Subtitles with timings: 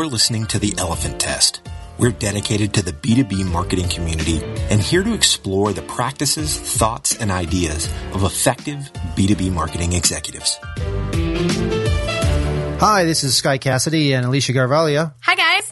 [0.00, 1.60] You're listening to The Elephant Test.
[1.98, 7.30] We're dedicated to the B2B marketing community and here to explore the practices, thoughts, and
[7.30, 10.58] ideas of effective B2B marketing executives.
[12.80, 15.12] Hi, this is Sky Cassidy and Alicia Garvalia.
[15.20, 15.70] Hi, guys.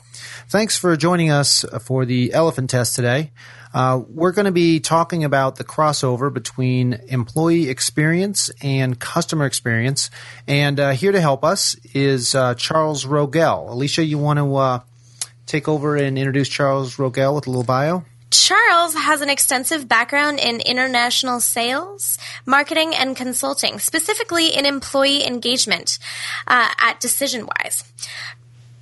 [0.51, 3.31] Thanks for joining us for the Elephant Test today.
[3.73, 10.10] Uh, we're going to be talking about the crossover between employee experience and customer experience.
[10.47, 13.70] And uh, here to help us is uh, Charles Rogel.
[13.70, 14.80] Alicia, you want to uh,
[15.46, 18.05] take over and introduce Charles Rogel with a little bio?
[18.30, 25.98] Charles has an extensive background in international sales, marketing, and consulting, specifically in employee engagement
[26.46, 27.91] uh, at DecisionWise.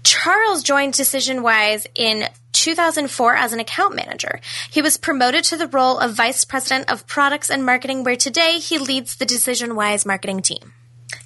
[0.02, 4.40] Charles joined DecisionWise in 2004 as an account manager.
[4.70, 8.58] He was promoted to the role of vice president of products and marketing, where today
[8.58, 10.72] he leads the DecisionWise marketing team.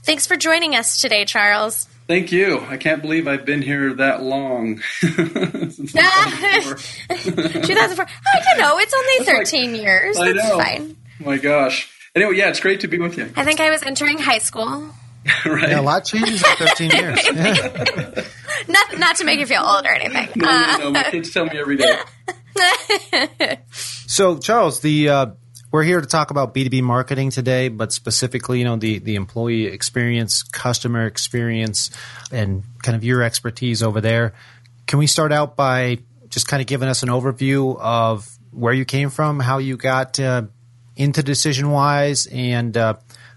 [0.02, 1.88] Thanks for joining us today, Charles.
[2.06, 2.60] Thank you.
[2.68, 4.80] I can't believe I've been here that long.
[5.00, 6.74] 2004.
[7.62, 8.06] 2004.
[8.08, 10.16] Oh, you know, it's only 13 like, years.
[10.18, 10.58] I That's know.
[10.58, 10.96] fine.
[11.20, 11.88] Oh my gosh.
[12.16, 13.30] Anyway, yeah, it's great to be with you.
[13.36, 14.92] I think I was entering high school.
[15.46, 15.70] right.
[15.70, 17.24] Yeah, a lot changes in 13 years.
[18.68, 20.28] not, not to make you feel old or anything.
[20.36, 20.90] No, no, no.
[20.92, 21.98] My kids tell me every day.
[23.70, 25.26] so, Charles, the uh,
[25.70, 29.66] we're here to talk about B2B marketing today, but specifically, you know, the, the employee
[29.66, 31.90] experience, customer experience,
[32.32, 34.34] and kind of your expertise over there.
[34.86, 38.84] Can we start out by just kind of giving us an overview of where you
[38.84, 40.42] came from, how you got uh,
[40.96, 42.94] into DecisionWise, and uh,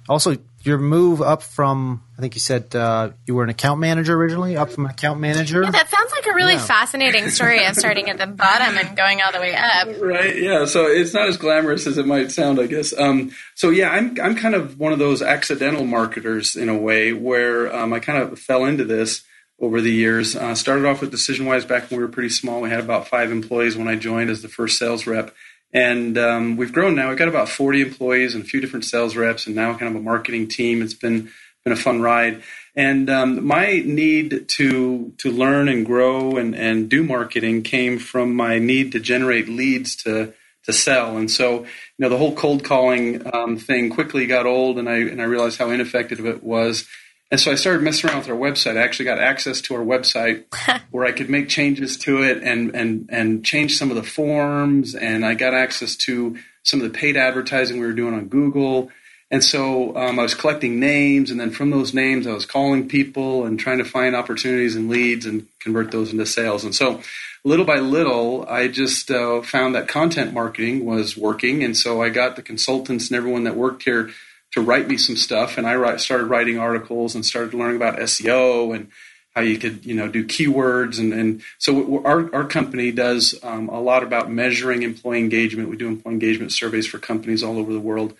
[0.09, 4.15] also your move up from I think you said uh, you were an account manager
[4.15, 5.63] originally, up from an account manager.
[5.63, 6.65] Yeah, that sounds like a really yeah.
[6.65, 9.89] fascinating story of starting at the bottom and going all the way up.
[9.99, 10.37] Right.
[10.37, 10.65] Yeah.
[10.65, 12.97] So it's not as glamorous as it might sound, I guess.
[12.97, 17.11] Um, so yeah, I'm I'm kind of one of those accidental marketers in a way
[17.11, 19.23] where um, I kind of fell into this
[19.59, 20.35] over the years.
[20.35, 22.61] Uh, started off with DecisionWise back when we were pretty small.
[22.61, 25.33] We had about five employees when I joined as the first sales rep.
[25.73, 27.09] And um, we've grown now.
[27.09, 29.95] We've got about 40 employees and a few different sales reps, and now kind of
[29.95, 30.81] a marketing team.
[30.81, 31.31] It's been
[31.63, 32.43] been a fun ride.
[32.75, 38.35] And um, my need to to learn and grow and, and do marketing came from
[38.35, 41.17] my need to generate leads to to sell.
[41.17, 41.67] And so, you
[41.99, 45.59] know, the whole cold calling um, thing quickly got old, and I and I realized
[45.59, 46.87] how ineffective it was.
[47.31, 48.77] And so I started messing around with our website.
[48.77, 50.45] I actually got access to our website
[50.91, 54.93] where I could make changes to it and, and, and change some of the forms.
[54.93, 58.91] And I got access to some of the paid advertising we were doing on Google.
[59.33, 62.87] And so um, I was collecting names, and then from those names, I was calling
[62.87, 66.63] people and trying to find opportunities and leads and convert those into sales.
[66.63, 67.01] And so,
[67.43, 71.63] little by little, I just uh, found that content marketing was working.
[71.63, 74.11] And so I got the consultants and everyone that worked here
[74.53, 77.97] to write me some stuff, and I write, started writing articles and started learning about
[77.99, 78.89] SEO and
[79.35, 80.99] how you could you know do keywords.
[80.99, 85.69] And, and so our, our company does um, a lot about measuring employee engagement.
[85.69, 88.13] We do employee engagement surveys for companies all over the world.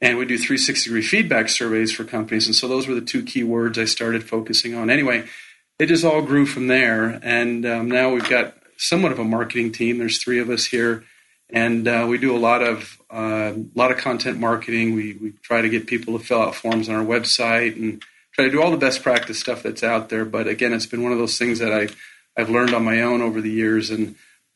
[0.00, 2.46] And we do 360 degree feedback surveys for companies.
[2.46, 4.90] And so those were the two keywords i started focusing on.
[4.90, 5.24] Anyway
[5.78, 7.20] it just all grew from there.
[7.22, 9.98] And um, now we've got somewhat of a marketing team.
[9.98, 11.04] There's three of us here
[11.50, 14.94] and uh, we do a lot of a uh, lot of content marketing.
[14.94, 18.44] We we try to get people to fill out forms on our website and try
[18.44, 20.24] to do all the best practice stuff that's out there.
[20.24, 21.88] But again, it's been one of those things that I
[22.36, 24.14] I've learned on my own over the years and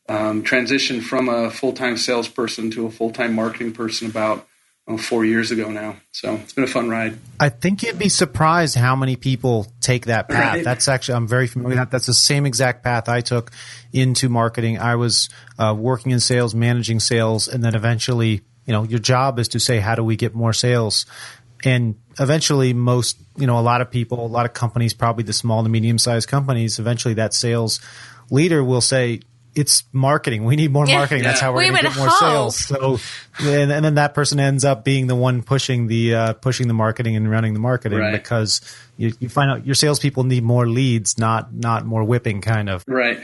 [0.09, 4.47] um, transitioned from a full time salesperson to a full time marketing person about
[4.89, 5.97] oh, four years ago now.
[6.13, 7.19] So it's been a fun ride.
[7.39, 10.57] I think you'd be surprised how many people take that path.
[10.57, 10.65] Right.
[10.65, 11.91] That's actually, I'm very familiar with that.
[11.91, 13.51] That's the same exact path I took
[13.93, 14.79] into marketing.
[14.79, 15.29] I was
[15.59, 19.61] uh, working in sales, managing sales, and then eventually, you know, your job is to
[19.61, 21.07] say, how do we get more sales?
[21.65, 25.33] And eventually, most, you know, a lot of people, a lot of companies, probably the
[25.33, 27.81] small to medium sized companies, eventually that sales
[28.31, 29.21] leader will say,
[29.55, 30.45] it's marketing.
[30.45, 31.23] We need more marketing.
[31.23, 31.31] Yeah.
[31.31, 32.53] That's how we're we going to get more hope.
[32.53, 32.57] sales.
[32.57, 32.99] So,
[33.41, 36.75] and, and, then that person ends up being the one pushing the uh, pushing the
[36.75, 38.13] marketing and running the marketing right.
[38.13, 38.61] because
[38.97, 42.85] you, you find out your salespeople need more leads, not not more whipping, kind of.
[42.87, 43.21] Right.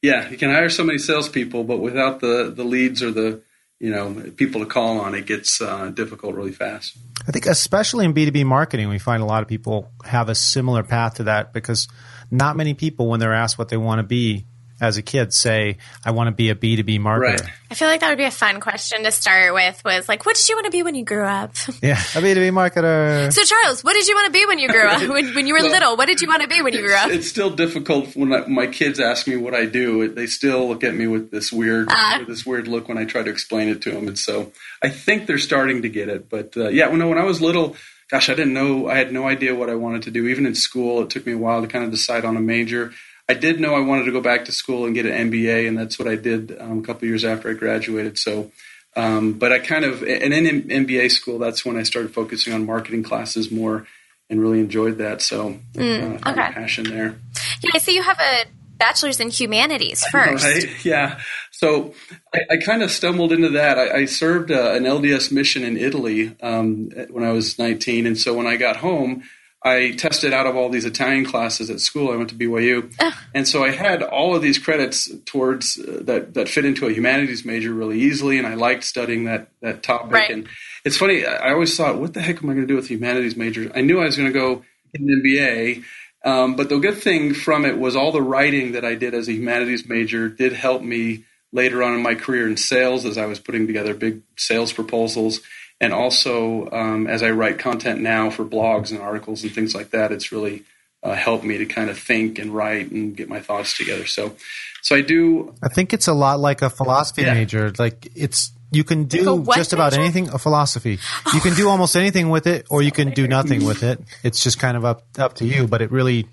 [0.00, 3.42] Yeah, you can hire so many salespeople, but without the the leads or the
[3.78, 6.96] you know people to call on, it gets uh, difficult really fast.
[7.26, 10.28] I think especially in B two B marketing, we find a lot of people have
[10.28, 11.86] a similar path to that because
[12.32, 14.46] not many people, when they're asked what they want to be,
[14.82, 17.20] as a kid say, I want to be a B2B marketer?
[17.20, 17.42] Right.
[17.70, 20.34] I feel like that would be a fun question to start with was like, what
[20.34, 21.54] did you want to be when you grew up?
[21.80, 23.32] Yeah, a B2B marketer.
[23.32, 25.00] So Charles, what did you want to be when you grew up?
[25.12, 26.94] When, when you were well, little, what did you want to be when you grew
[26.94, 27.10] up?
[27.10, 30.08] It's still difficult when I, my kids ask me what I do.
[30.08, 33.04] They still look at me with this weird, uh, with this weird look when I
[33.04, 34.08] try to explain it to them.
[34.08, 34.52] And so
[34.82, 36.28] I think they're starting to get it.
[36.28, 37.76] But uh, yeah, when, when I was little,
[38.10, 38.88] gosh, I didn't know.
[38.88, 40.26] I had no idea what I wanted to do.
[40.26, 42.92] Even in school, it took me a while to kind of decide on a major.
[43.32, 45.78] I did know I wanted to go back to school and get an MBA, and
[45.78, 48.18] that's what I did um, a couple years after I graduated.
[48.18, 48.52] So,
[48.94, 52.66] um, but I kind of, and in MBA school, that's when I started focusing on
[52.66, 53.86] marketing classes more
[54.28, 55.22] and really enjoyed that.
[55.22, 56.52] So, mm, uh, okay.
[56.52, 57.16] passion there.
[57.62, 58.44] Yeah, I see you have a
[58.76, 60.44] bachelor's in humanities first.
[60.44, 60.68] Right?
[60.84, 61.20] Yeah.
[61.52, 61.94] So
[62.34, 63.78] I, I kind of stumbled into that.
[63.78, 68.06] I, I served uh, an LDS mission in Italy um, when I was 19.
[68.06, 69.22] And so when I got home,
[69.64, 72.12] I tested out of all these Italian classes at school.
[72.12, 72.92] I went to BYU,
[73.34, 76.92] and so I had all of these credits towards uh, that that fit into a
[76.92, 80.12] humanities major really easily, and I liked studying that that topic.
[80.12, 80.30] Right.
[80.30, 80.48] And
[80.84, 83.36] it's funny, I always thought, what the heck am I going to do with humanities
[83.36, 83.70] major?
[83.74, 85.84] I knew I was going to go get an MBA,
[86.24, 89.28] um, but the good thing from it was all the writing that I did as
[89.28, 93.26] a humanities major did help me later on in my career in sales as I
[93.26, 95.40] was putting together big sales proposals
[95.82, 99.90] and also um, as I write content now for blogs and articles and things like
[99.90, 100.62] that, it's really
[101.02, 104.06] uh, helped me to kind of think and write and get my thoughts together.
[104.06, 104.36] So,
[104.80, 105.52] so I do.
[105.60, 107.34] I think it's a lot like a philosophy yeah.
[107.34, 107.72] major.
[107.76, 110.02] Like it's you can do just about major?
[110.02, 110.28] anything.
[110.28, 111.00] A philosophy.
[111.34, 114.00] You can do almost anything with it, or you can do nothing with it.
[114.22, 115.66] It's just kind of up up to you.
[115.66, 116.28] But it really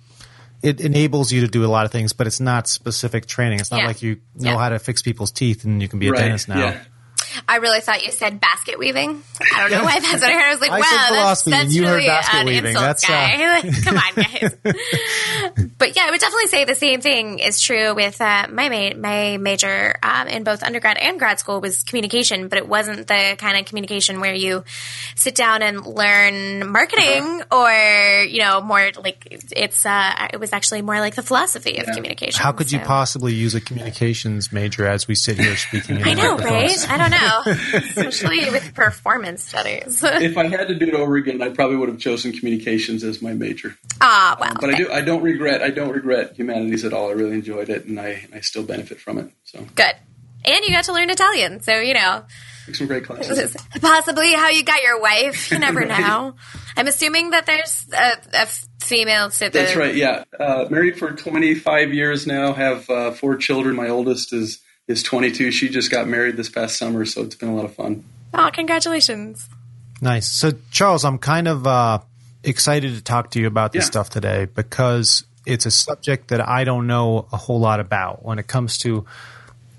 [0.61, 3.61] it enables you to do a lot of things, but it's not specific training.
[3.61, 3.87] It's not yeah.
[3.87, 4.59] like you know yeah.
[4.59, 6.19] how to fix people's teeth and you can be a right.
[6.19, 6.59] dentist now.
[6.59, 6.83] Yeah.
[7.47, 9.21] I really thought you said basket weaving.
[9.55, 10.43] I don't know why that's what I heard.
[10.43, 12.65] I was like, I wow, that's, that's you really heard basket an weaving.
[12.71, 13.59] insult, that's, guy.
[13.59, 13.61] Uh...
[13.83, 15.67] Come on, guys.
[15.77, 18.97] but yeah, I would definitely say the same thing is true with uh, my ma-
[18.97, 23.35] my major um, in both undergrad and grad school was communication, but it wasn't the
[23.37, 24.63] kind of communication where you
[25.15, 27.57] sit down and learn marketing uh-huh.
[27.57, 31.87] or you know more like it's uh, it was actually more like the philosophy of
[31.87, 31.93] yeah.
[31.93, 32.41] communication.
[32.41, 32.77] How could so.
[32.77, 36.03] you possibly use a communications major as we sit here speaking?
[36.03, 36.89] I know, right?
[36.89, 37.41] I don't know know,
[37.73, 40.03] especially with performance studies.
[40.03, 43.21] if I had to do it over again, I probably would have chosen communications as
[43.21, 43.77] my major.
[44.01, 44.49] Ah, well.
[44.49, 44.75] Um, but okay.
[44.75, 44.91] I do.
[44.91, 45.61] I don't regret.
[45.61, 47.09] I don't regret humanities at all.
[47.09, 49.31] I really enjoyed it, and I I still benefit from it.
[49.43, 49.95] So good.
[50.45, 52.23] And you got to learn Italian, so you know.
[52.73, 53.57] Some great classes.
[53.81, 55.51] Possibly how you got your wife.
[55.51, 55.99] You never right.
[55.99, 56.35] know.
[56.77, 58.45] I'm assuming that there's a, a
[58.79, 59.95] female to That's right.
[59.95, 62.53] Yeah, uh, married for 25 years now.
[62.53, 63.75] Have uh, four children.
[63.75, 65.51] My oldest is is 22.
[65.51, 68.03] She just got married this past summer, so it's been a lot of fun.
[68.33, 69.47] Oh, congratulations.
[70.01, 70.27] Nice.
[70.27, 71.99] So, Charles, I'm kind of uh,
[72.43, 73.91] excited to talk to you about this yeah.
[73.91, 78.39] stuff today because it's a subject that I don't know a whole lot about when
[78.39, 79.05] it comes to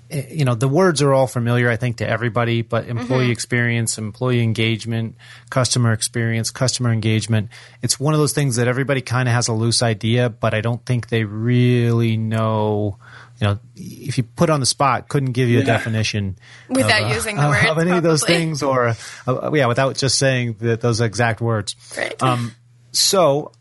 [0.09, 3.31] eh, you know the words are all familiar i think to everybody but employee mm-hmm.
[3.31, 5.15] experience employee engagement
[5.49, 7.49] customer experience customer engagement
[7.81, 10.59] it's one of those things that everybody kind of has a loose idea but i
[10.59, 12.97] don't think they really know
[13.41, 16.37] you know, if you put on the spot, couldn't give you a definition
[16.69, 17.97] without of, uh, using the word of any probably.
[17.97, 18.93] of those things, or
[19.27, 21.75] uh, yeah, without just saying that those exact words.
[21.97, 22.21] Right.
[22.21, 22.53] Um,
[22.91, 23.51] so,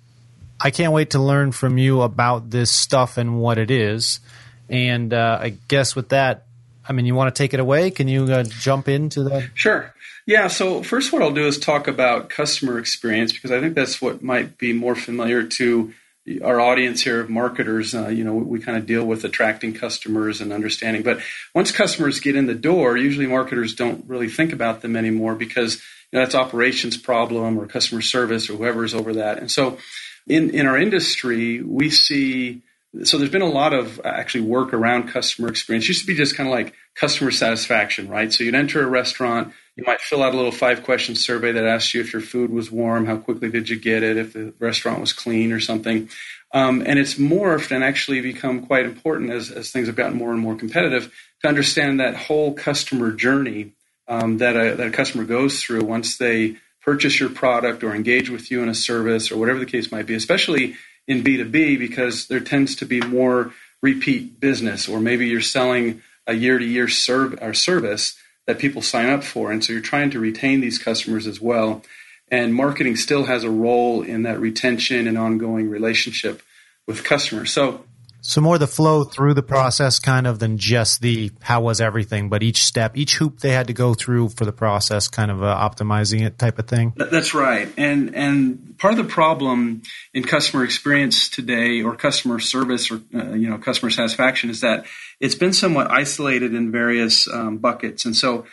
[0.61, 4.21] I can't wait to learn from you about this stuff and what it is.
[4.69, 6.45] And uh, I guess with that,
[6.87, 7.91] I mean, you want to take it away?
[7.91, 9.51] Can you uh, jump into that?
[9.55, 9.95] Sure.
[10.27, 10.49] Yeah.
[10.49, 14.23] So first, what I'll do is talk about customer experience because I think that's what
[14.23, 15.95] might be more familiar to
[16.43, 19.75] our audience here of marketers, uh, you know, we, we kind of deal with attracting
[19.75, 21.03] customers and understanding.
[21.03, 21.21] But
[21.55, 25.77] once customers get in the door, usually marketers don't really think about them anymore because
[26.13, 29.39] you know, that's operations problem or customer service or whoever's over that.
[29.39, 29.79] And so,
[30.27, 32.63] in in our industry, we see
[33.05, 35.85] so there's been a lot of actually work around customer experience.
[35.85, 38.33] It used to be just kind of like customer satisfaction, right?
[38.33, 41.65] So you'd enter a restaurant, you might fill out a little five question survey that
[41.65, 44.53] asks you if your food was warm, how quickly did you get it, if the
[44.59, 46.11] restaurant was clean or something.
[46.53, 50.33] Um, and it's morphed and actually become quite important as, as things have gotten more
[50.33, 51.11] and more competitive
[51.41, 53.73] to understand that whole customer journey
[54.07, 58.29] um, that, a, that a customer goes through once they purchase your product or engage
[58.29, 62.27] with you in a service or whatever the case might be, especially in B2B, because
[62.27, 66.87] there tends to be more repeat business, or maybe you're selling a year to year
[66.87, 68.17] service
[68.51, 69.53] that people sign up for.
[69.53, 71.85] And so you're trying to retain these customers as well.
[72.33, 76.43] And marketing still has a role in that retention and ongoing relationship
[76.85, 77.53] with customers.
[77.53, 77.85] So
[78.21, 82.29] so more the flow through the process kind of than just the how was everything,
[82.29, 85.43] but each step, each hoop they had to go through for the process, kind of
[85.43, 86.93] uh, optimizing it type of thing.
[86.97, 87.73] That's right.
[87.77, 93.33] And and part of the problem in customer experience today, or customer service, or uh,
[93.33, 94.87] you know customer satisfaction, is that
[95.19, 98.05] it's been somewhat isolated in various um, buckets.
[98.05, 98.47] And so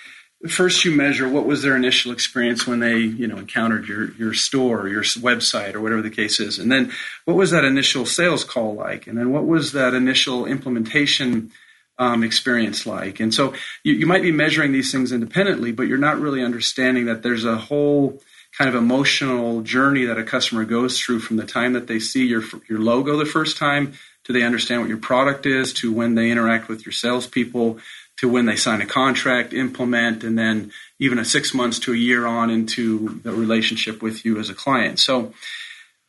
[0.46, 4.34] first you measure what was their initial experience when they you know encountered your your
[4.34, 6.92] store or your website or whatever the case is and then
[7.26, 11.52] what was that initial sales call like and then what was that initial implementation
[11.98, 15.98] um, experience like and so you, you might be measuring these things independently but you're
[15.98, 18.22] not really understanding that there's a whole
[18.56, 22.28] kind of emotional journey that a customer goes through from the time that they see
[22.28, 23.94] your your logo the first time
[24.28, 25.74] to they understand what your product is?
[25.74, 27.80] To when they interact with your salespeople?
[28.18, 31.96] To when they sign a contract, implement, and then even a six months to a
[31.98, 35.00] year on into the relationship with you as a client.
[35.00, 35.34] So,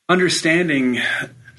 [0.08, 0.98] understanding.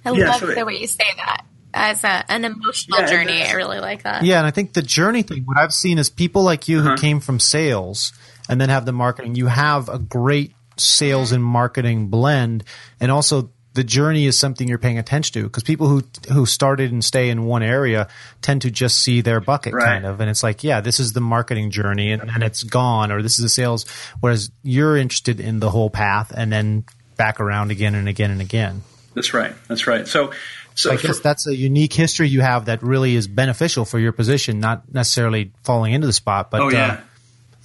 [0.05, 3.43] I yeah, love so the way you say that as a, an emotional yeah, journey.
[3.43, 4.23] I really like that.
[4.23, 6.91] Yeah, and I think the journey thing, what I've seen is people like you uh-huh.
[6.91, 8.13] who came from sales
[8.47, 9.35] and then have the marketing.
[9.35, 12.63] You have a great sales and marketing blend,
[12.99, 16.91] and also the journey is something you're paying attention to because people who who started
[16.91, 18.09] and stay in one area
[18.41, 19.85] tend to just see their bucket right.
[19.85, 20.19] kind of.
[20.19, 23.39] And it's like yeah this is the marketing journey and, and it's gone or this
[23.39, 23.85] is the sales.
[24.19, 26.83] Whereas you're interested in the whole path and then
[27.15, 28.81] back around again and again and again.
[29.13, 29.55] That's right.
[29.69, 30.05] That's right.
[30.05, 30.33] So
[30.75, 33.97] so I guess for, that's a unique history you have that really is beneficial for
[33.97, 36.85] your position, not necessarily falling into the spot, but oh, yeah.
[36.85, 36.97] Uh,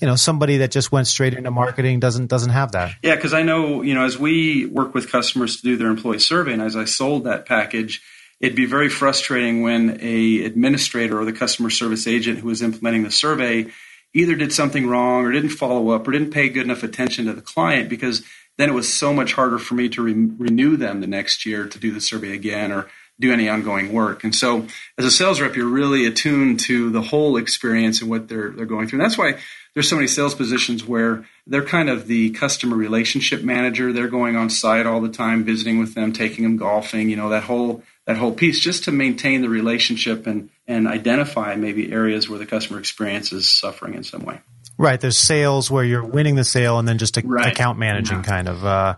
[0.01, 3.35] you know somebody that just went straight into marketing doesn't doesn't have that yeah because
[3.35, 6.63] i know you know as we work with customers to do their employee survey and
[6.63, 8.03] as i sold that package
[8.41, 13.03] it'd be very frustrating when a administrator or the customer service agent who was implementing
[13.03, 13.67] the survey
[14.15, 17.33] either did something wrong or didn't follow up or didn't pay good enough attention to
[17.33, 18.23] the client because
[18.57, 21.67] then it was so much harder for me to re- renew them the next year
[21.67, 22.89] to do the survey again or
[23.21, 24.25] do any ongoing work.
[24.25, 24.67] And so,
[24.99, 28.67] as a sales rep, you're really attuned to the whole experience and what they're they're
[28.67, 29.01] going through.
[29.01, 29.39] And that's why
[29.75, 33.93] there's so many sales positions where they're kind of the customer relationship manager.
[33.93, 37.11] They're going on site all the time, visiting with them, taking them golfing.
[37.11, 41.57] You know that whole that whole piece just to maintain the relationship and and identify
[41.57, 44.41] maybe areas where the customer experience is suffering in some way.
[44.77, 45.01] Right.
[45.01, 47.53] There's sales where you're winning the sale, and then just a, right.
[47.53, 48.25] account managing yeah.
[48.25, 48.97] kind of uh,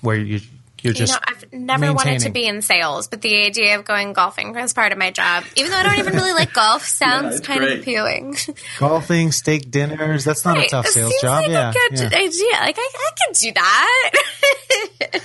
[0.00, 0.40] where you
[0.82, 1.12] you're just.
[1.12, 4.56] You know, I've never wanted to be in sales, but the idea of going golfing
[4.56, 7.46] as part of my job, even though I don't even really like golf, sounds yeah,
[7.46, 7.72] kind great.
[7.74, 8.36] of appealing.
[8.78, 10.24] Golfing, steak dinners.
[10.24, 10.66] That's not right.
[10.66, 11.44] a tough sales job.
[11.44, 12.18] Like yeah, a good yeah.
[12.18, 12.52] idea.
[12.60, 14.12] Like I, I could do that.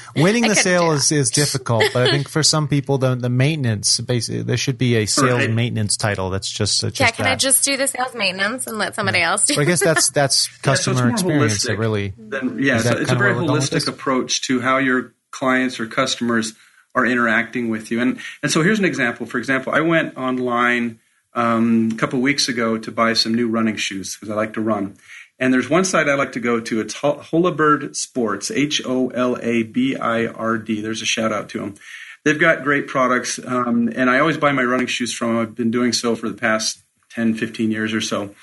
[0.15, 3.99] Winning the sale is, is difficult, but I think for some people, the the maintenance
[3.99, 5.51] basically there should be a sales right.
[5.51, 6.29] maintenance title.
[6.29, 7.11] That's just, uh, just yeah.
[7.11, 7.33] Can that.
[7.33, 9.59] I just do the sales maintenance and let somebody else do?
[9.59, 11.69] I guess that's that's customer yeah, so experience.
[11.69, 12.79] Really, then, yeah.
[12.79, 16.53] So it's a very holistic approach to how you're clients or customers
[16.95, 18.01] are interacting with you.
[18.01, 19.25] And and so here's an example.
[19.25, 20.99] For example, I went online
[21.33, 24.61] um, a couple weeks ago to buy some new running shoes because I like to
[24.61, 24.97] run.
[25.39, 26.81] And there's one site I like to go to.
[26.81, 30.81] It's Holabird Sports, H O L A B I R D.
[30.81, 31.75] There's a shout out to them.
[32.23, 35.37] They've got great products, um, and I always buy my running shoes from them.
[35.37, 36.79] I've been doing so for the past
[37.11, 38.35] 10, 15 years or so.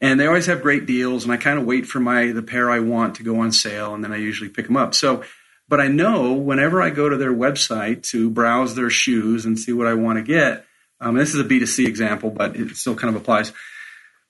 [0.00, 2.70] And they always have great deals, and I kind of wait for my the pair
[2.70, 4.94] I want to go on sale, and then I usually pick them up.
[4.94, 5.22] So
[5.70, 9.72] but I know whenever I go to their website to browse their shoes and see
[9.72, 10.66] what I want to get,
[11.00, 13.52] um, this is a B2C example, but it still kind of applies.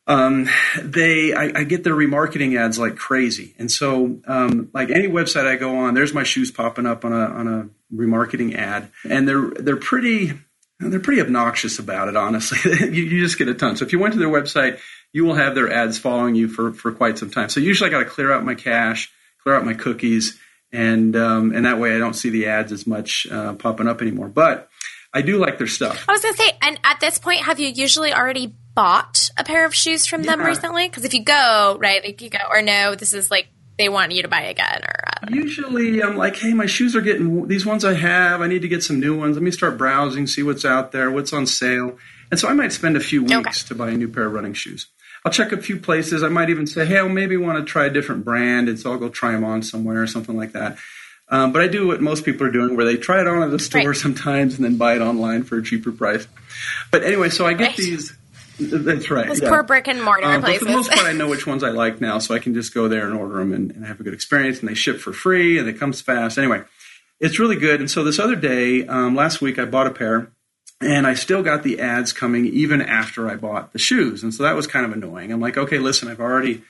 [0.06, 0.48] Um,
[0.80, 5.46] they, I, I, get their remarketing ads like crazy, and so um, like any website
[5.46, 9.28] I go on, there's my shoes popping up on a on a remarketing ad, and
[9.28, 10.32] they're they're pretty
[10.80, 12.16] they're pretty obnoxious about it.
[12.16, 13.76] Honestly, you, you just get a ton.
[13.76, 14.80] So if you went to their website,
[15.12, 17.48] you will have their ads following you for for quite some time.
[17.48, 19.12] So usually I got to clear out my cache,
[19.44, 20.36] clear out my cookies
[20.72, 24.00] and um, and that way I don't see the ads as much uh, popping up
[24.02, 24.28] anymore.
[24.28, 24.68] But
[25.12, 26.04] I do like their stuff.
[26.08, 29.64] I was gonna say, and at this point, have you usually already bought a pair
[29.66, 30.36] of shoes from yeah.
[30.36, 30.88] them recently?
[30.88, 33.48] Because if you go right, like you go, or no, this is like
[33.78, 37.48] they want you to buy again, or usually I'm like, hey, my shoes are getting
[37.48, 38.40] these ones I have.
[38.40, 39.36] I need to get some new ones.
[39.36, 41.98] Let me start browsing, see what's out there, what's on sale,
[42.30, 43.68] and so I might spend a few weeks okay.
[43.68, 44.86] to buy a new pair of running shoes.
[45.24, 46.22] I'll check a few places.
[46.22, 48.92] I might even say, hey, I maybe want to try a different brand, and so
[48.92, 50.78] I'll go try them on somewhere or something like that.
[51.28, 53.50] Um, but I do what most people are doing, where they try it on at
[53.50, 53.96] the store right.
[53.96, 56.26] sometimes and then buy it online for a cheaper price.
[56.90, 57.76] But anyway, so I get right.
[57.76, 58.16] these.
[58.58, 59.28] That's right.
[59.28, 59.48] Those yeah.
[59.48, 60.58] poor brick and mortar um, places.
[60.58, 62.74] for the most part, I know which ones I like now, so I can just
[62.74, 64.60] go there and order them and, and have a good experience.
[64.60, 66.36] And they ship for free, and it comes fast.
[66.36, 66.62] Anyway,
[67.20, 67.80] it's really good.
[67.80, 70.32] And so this other day, um, last week, I bought a pair
[70.80, 74.22] and I still got the ads coming even after I bought the shoes.
[74.22, 75.32] And so that was kind of annoying.
[75.32, 76.62] I'm like, okay, listen, I've already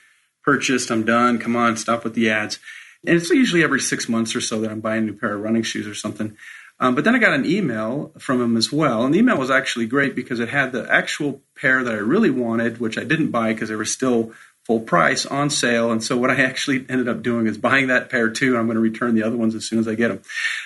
[0.43, 0.91] purchased.
[0.91, 1.39] I'm done.
[1.39, 2.59] Come on, stop with the ads.
[3.05, 5.41] And it's usually every six months or so that I'm buying a new pair of
[5.41, 6.37] running shoes or something.
[6.79, 9.05] Um, but then I got an email from him as well.
[9.05, 12.31] And the email was actually great because it had the actual pair that I really
[12.31, 14.33] wanted, which I didn't buy because they were still
[14.65, 15.91] full price on sale.
[15.91, 18.49] And so what I actually ended up doing is buying that pair too.
[18.49, 20.21] And I'm going to return the other ones as soon as I get them.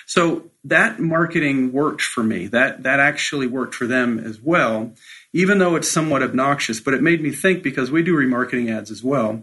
[0.06, 2.46] So that marketing worked for me.
[2.48, 4.92] That that actually worked for them as well,
[5.32, 6.80] even though it's somewhat obnoxious.
[6.80, 9.42] But it made me think because we do remarketing ads as well.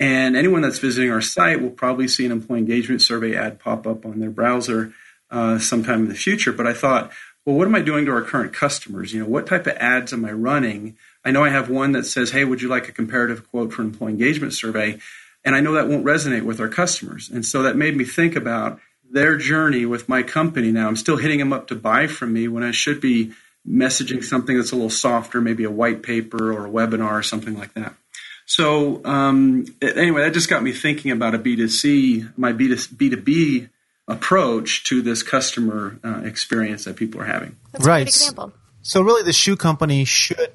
[0.00, 3.86] And anyone that's visiting our site will probably see an employee engagement survey ad pop
[3.86, 4.92] up on their browser
[5.30, 6.52] uh, sometime in the future.
[6.52, 7.12] But I thought,
[7.46, 9.12] well, what am I doing to our current customers?
[9.12, 12.04] You know, what type of ads am I running I know I have one that
[12.04, 14.98] says, hey, would you like a comparative quote for an employee engagement survey?
[15.44, 17.28] And I know that won't resonate with our customers.
[17.28, 20.88] And so that made me think about their journey with my company now.
[20.88, 23.32] I'm still hitting them up to buy from me when I should be
[23.66, 27.56] messaging something that's a little softer, maybe a white paper or a webinar or something
[27.56, 27.94] like that.
[28.46, 33.70] So um, anyway, that just got me thinking about a B2C, my B2B
[34.06, 37.56] approach to this customer uh, experience that people are having.
[37.72, 38.06] That's right.
[38.06, 38.52] example.
[38.82, 40.52] So really, the shoe company should,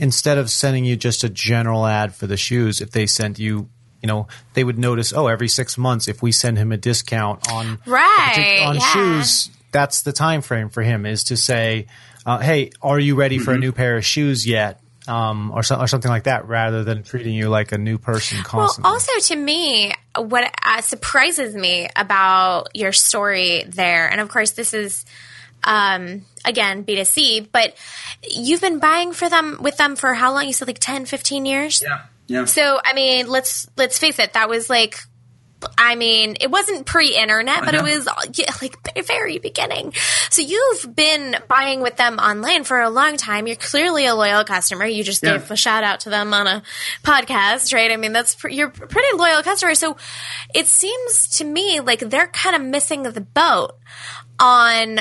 [0.00, 3.68] instead of sending you just a general ad for the shoes, if they sent you
[4.02, 7.52] you know, they would notice, oh, every six months, if we send him a discount
[7.52, 8.80] on right on yeah.
[8.80, 11.86] shoes, that's the time frame for him is to say,
[12.24, 13.56] uh, hey, are you ready for mm-hmm.
[13.56, 14.80] a new pair of shoes yet?
[15.06, 18.42] Um, or, so, or something like that, rather than treating you like a new person
[18.42, 18.88] constantly.
[18.88, 24.52] Well, also to me, what uh, surprises me about your story there, and of course,
[24.52, 25.04] this is
[25.64, 27.74] um, again B2C, but
[28.28, 30.46] you've been buying for them with them for how long?
[30.46, 31.82] You said like 10, 15 years?
[31.82, 32.02] Yeah.
[32.26, 32.44] Yeah.
[32.44, 34.34] So I mean, let's let's face it.
[34.34, 34.98] That was like
[35.76, 38.76] I mean, it wasn't pre-internet, but it was yeah, like
[39.06, 39.92] very beginning.
[40.30, 43.46] So you've been buying with them online for a long time.
[43.46, 44.86] You're clearly a loyal customer.
[44.86, 45.32] You just yeah.
[45.32, 46.62] gave a shout out to them on a
[47.02, 47.90] podcast, right?
[47.90, 49.74] I mean, that's pre- you're a pretty loyal customer.
[49.74, 49.96] So
[50.54, 53.72] it seems to me like they're kind of missing the boat
[54.38, 55.00] on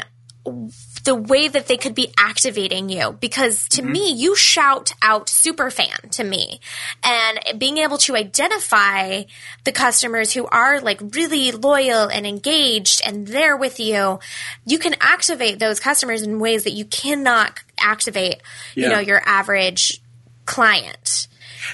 [1.04, 3.92] the way that they could be activating you because to mm-hmm.
[3.92, 6.60] me you shout out super fan to me
[7.04, 9.24] and being able to identify
[9.64, 14.20] the customers who are like really loyal and engaged and there with you
[14.66, 18.42] you can activate those customers in ways that you cannot activate
[18.76, 18.86] yeah.
[18.86, 20.02] you know your average
[20.46, 21.28] client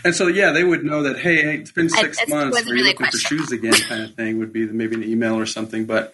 [0.03, 2.58] and so, yeah, they would know that, hey, it's been six I, months.
[2.58, 3.74] Are you really looking for shoes again?
[3.74, 5.86] Kind of thing would be maybe an email or something.
[5.86, 6.13] But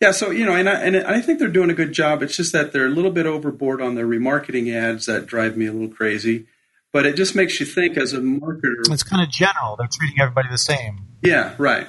[0.00, 2.22] yeah, so you know, and I, and I think they're doing a good job.
[2.22, 5.66] It's just that they're a little bit overboard on their remarketing ads that drive me
[5.66, 6.46] a little crazy.
[6.92, 8.82] But it just makes you think as a marketer.
[8.90, 9.76] It's kind of general.
[9.76, 11.00] They're treating everybody the same.
[11.22, 11.86] Yeah, right,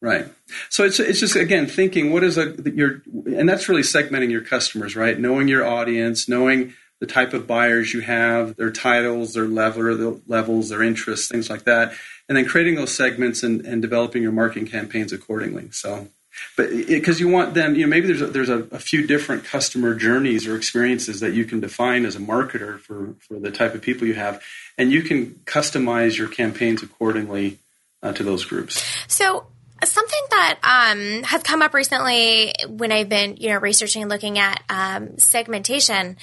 [0.00, 0.26] right.
[0.70, 4.42] So it's it's just again thinking what is a your and that's really segmenting your
[4.42, 5.18] customers, right?
[5.18, 10.14] Knowing your audience, knowing the type of buyers you have, their titles, their level, their
[10.26, 11.92] levels, their interests, things like that,
[12.28, 15.70] and then creating those segments and, and developing your marketing campaigns accordingly.
[15.70, 16.08] So
[16.56, 19.44] but because you want them, you know, maybe there's a, there's a, a, few different
[19.44, 23.74] customer journeys or experiences that you can define as a marketer for for the type
[23.74, 24.42] of people you have,
[24.78, 27.58] and you can customize your campaigns accordingly
[28.02, 28.82] uh, to those groups.
[29.08, 29.46] So
[29.84, 34.38] something that um, has come up recently when I've been, you know, researching and looking
[34.38, 36.16] at um, segmentation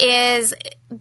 [0.00, 0.54] is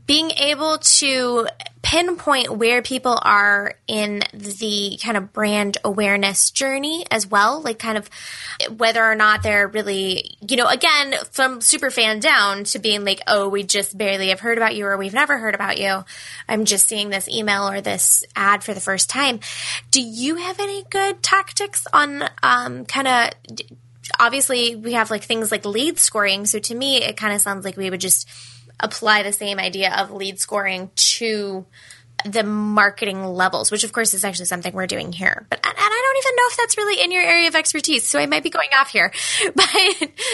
[0.06, 1.48] being able to
[1.82, 7.98] pinpoint where people are in the kind of brand awareness journey as well, like kind
[7.98, 8.10] of
[8.78, 13.22] whether or not they're really, you know, again, from super fan down to being like,
[13.28, 16.04] oh, we just barely have heard about you or we've never heard about you.
[16.48, 19.40] I'm just seeing this email or this ad for the first time.
[19.90, 23.30] Do you have any good tactics on um, kind of
[24.20, 26.46] obviously we have like things like lead scoring.
[26.46, 28.28] So to me, it kind of sounds like we would just
[28.80, 31.66] apply the same idea of lead scoring to
[32.26, 35.46] the marketing levels, which of course is actually something we're doing here.
[35.50, 38.20] But and I don't even know if that's really in your area of expertise, so
[38.20, 39.12] I might be going off here.
[39.56, 39.70] But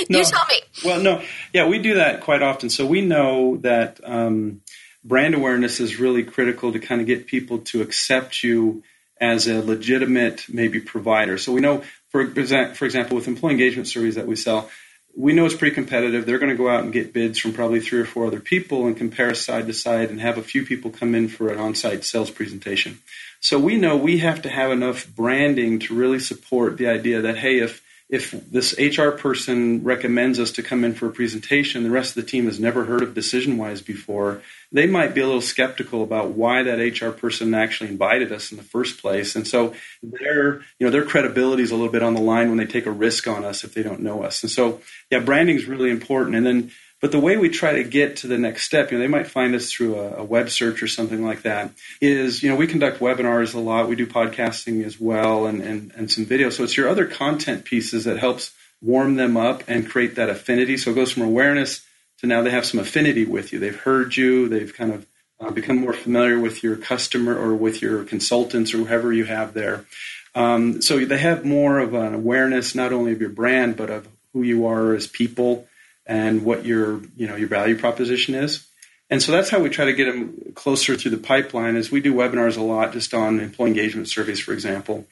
[0.10, 0.20] no.
[0.20, 0.62] you tell me.
[0.84, 2.70] Well, no, yeah, we do that quite often.
[2.70, 4.62] So we know that um,
[5.04, 8.84] brand awareness is really critical to kind of get people to accept you
[9.20, 11.38] as a legitimate maybe provider.
[11.38, 14.70] So we know, for for example, with employee engagement surveys that we sell
[15.18, 16.26] we know it's pretty competitive.
[16.26, 18.86] They're going to go out and get bids from probably three or four other people
[18.86, 21.76] and compare side to side and have a few people come in for an on
[21.76, 23.00] site sales presentation.
[23.40, 27.38] So we know we have to have enough branding to really support the idea that,
[27.38, 31.90] hey, if if this HR person recommends us to come in for a presentation, the
[31.90, 35.42] rest of the team has never heard of DecisionWise before, they might be a little
[35.42, 39.36] skeptical about why that HR person actually invited us in the first place.
[39.36, 42.60] And so their, you know, their credibility is a little bit on the line when
[42.60, 44.44] they take a risk on us if they don't know us.
[44.44, 46.36] And so, yeah, branding is really important.
[46.36, 46.72] And then,
[47.06, 49.28] but the way we try to get to the next step, you know, they might
[49.28, 51.70] find us through a, a web search or something like that,
[52.02, 53.88] is, you know, we conduct webinars a lot.
[53.88, 56.50] We do podcasting as well and, and, and some video.
[56.50, 60.78] So it's your other content pieces that helps warm them up and create that affinity.
[60.78, 61.86] So it goes from awareness
[62.22, 63.60] to now they have some affinity with you.
[63.60, 64.50] They've heard you.
[64.50, 65.06] They've kind of
[65.40, 69.54] uh, become more familiar with your customer or with your consultants or whoever you have
[69.54, 69.86] there.
[70.34, 74.08] Um, so they have more of an awareness not only of your brand but of
[74.34, 75.68] who you are as people
[76.06, 78.68] and what your you know your value proposition is.
[79.10, 81.76] And so that's how we try to get them closer through the pipeline.
[81.76, 85.06] Is we do webinars a lot just on employee engagement surveys, for example.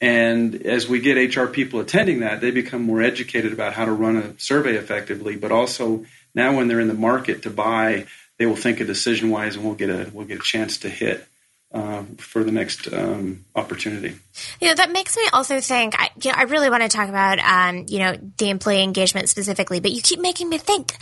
[0.00, 3.92] And as we get HR people attending that, they become more educated about how to
[3.92, 8.06] run a survey effectively, but also now, when they're in the market to buy,
[8.38, 11.26] they will think of DecisionWise, and we'll get a we'll get a chance to hit
[11.72, 14.14] uh, for the next um, opportunity.
[14.60, 15.94] You know, that makes me also think.
[15.98, 19.28] I, you know, I really want to talk about, um, you know, the employee engagement
[19.28, 20.96] specifically, but you keep making me think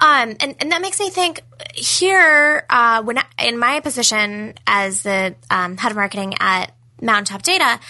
[0.00, 1.40] Um, and, and that makes me think
[1.74, 7.42] here, uh, when I, in my position as the um, head of marketing at Mountaintop
[7.42, 7.80] Data,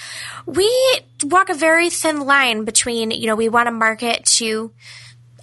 [0.47, 0.71] we
[1.25, 4.73] walk a very thin line between, you know, we want to market to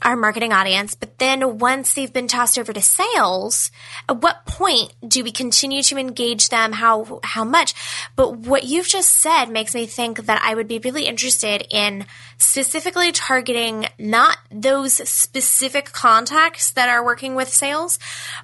[0.02, 3.72] our marketing audience, but then once they've been tossed over to sales,
[4.10, 6.74] at what point do we continue to engage them?
[6.74, 7.74] How how much?
[8.16, 12.06] But what you've just said makes me think that I would be really interested in
[12.38, 18.00] specifically targeting not those specific contacts that are working with sales,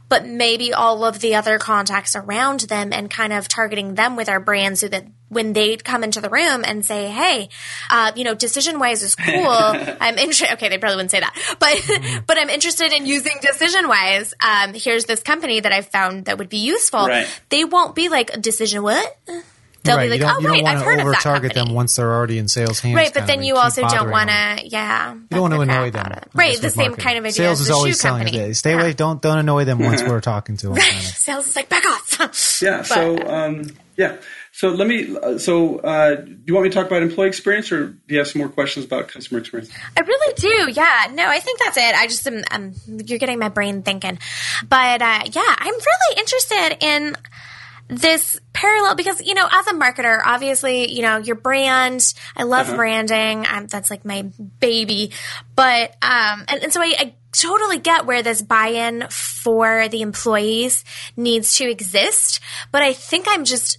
[0.09, 4.29] but maybe all of the other contacts around them and kind of targeting them with
[4.29, 7.49] our brand so that when they'd come into the room and say, "Hey,
[7.89, 9.47] uh, you know, Decision Wise is cool.
[9.47, 13.87] I'm interested." Okay, they probably wouldn't say that, but but I'm interested in using Decision
[13.87, 14.33] Wise.
[14.41, 17.07] Um, here's this company that I found that would be useful.
[17.07, 17.27] Right.
[17.49, 19.17] They won't be like Decision what.
[19.83, 20.05] They'll right.
[20.05, 21.73] be like, you don't, "Oh, you don't right, I've heard of over that target them
[21.73, 22.95] once they're already in sales hands.
[22.95, 25.13] Right, but then you also don't want to, yeah.
[25.13, 26.05] You don't want to annoy them.
[26.07, 27.03] out Right, the same marketing.
[27.05, 28.43] kind of idea Sales is a always shoe selling company.
[28.49, 28.55] it.
[28.55, 28.91] Stay away.
[28.93, 30.75] Don't don't annoy them once we're talking to them.
[30.75, 31.03] Kind of.
[31.03, 32.61] Sales is like, back off.
[32.61, 32.81] Yeah.
[32.81, 34.17] So um, yeah.
[34.57, 35.15] So let me.
[35.15, 38.17] uh, So uh, do you want me to talk about employee experience, or do you
[38.17, 39.69] have some more questions about customer experience?
[39.95, 40.71] I really do.
[40.71, 41.11] Yeah.
[41.13, 41.93] No, I think that's it.
[41.93, 42.73] I just am, um,
[43.05, 44.17] you're getting my brain thinking.
[44.67, 47.15] But uh, yeah, I'm really interested in
[47.87, 52.67] this parallel because you know as a marketer obviously you know your brand i love
[52.75, 54.23] branding I'm, that's like my
[54.59, 55.11] baby
[55.55, 60.83] but um and, and so I, I totally get where this buy-in for the employees
[61.15, 62.41] needs to exist
[62.73, 63.77] but i think i'm just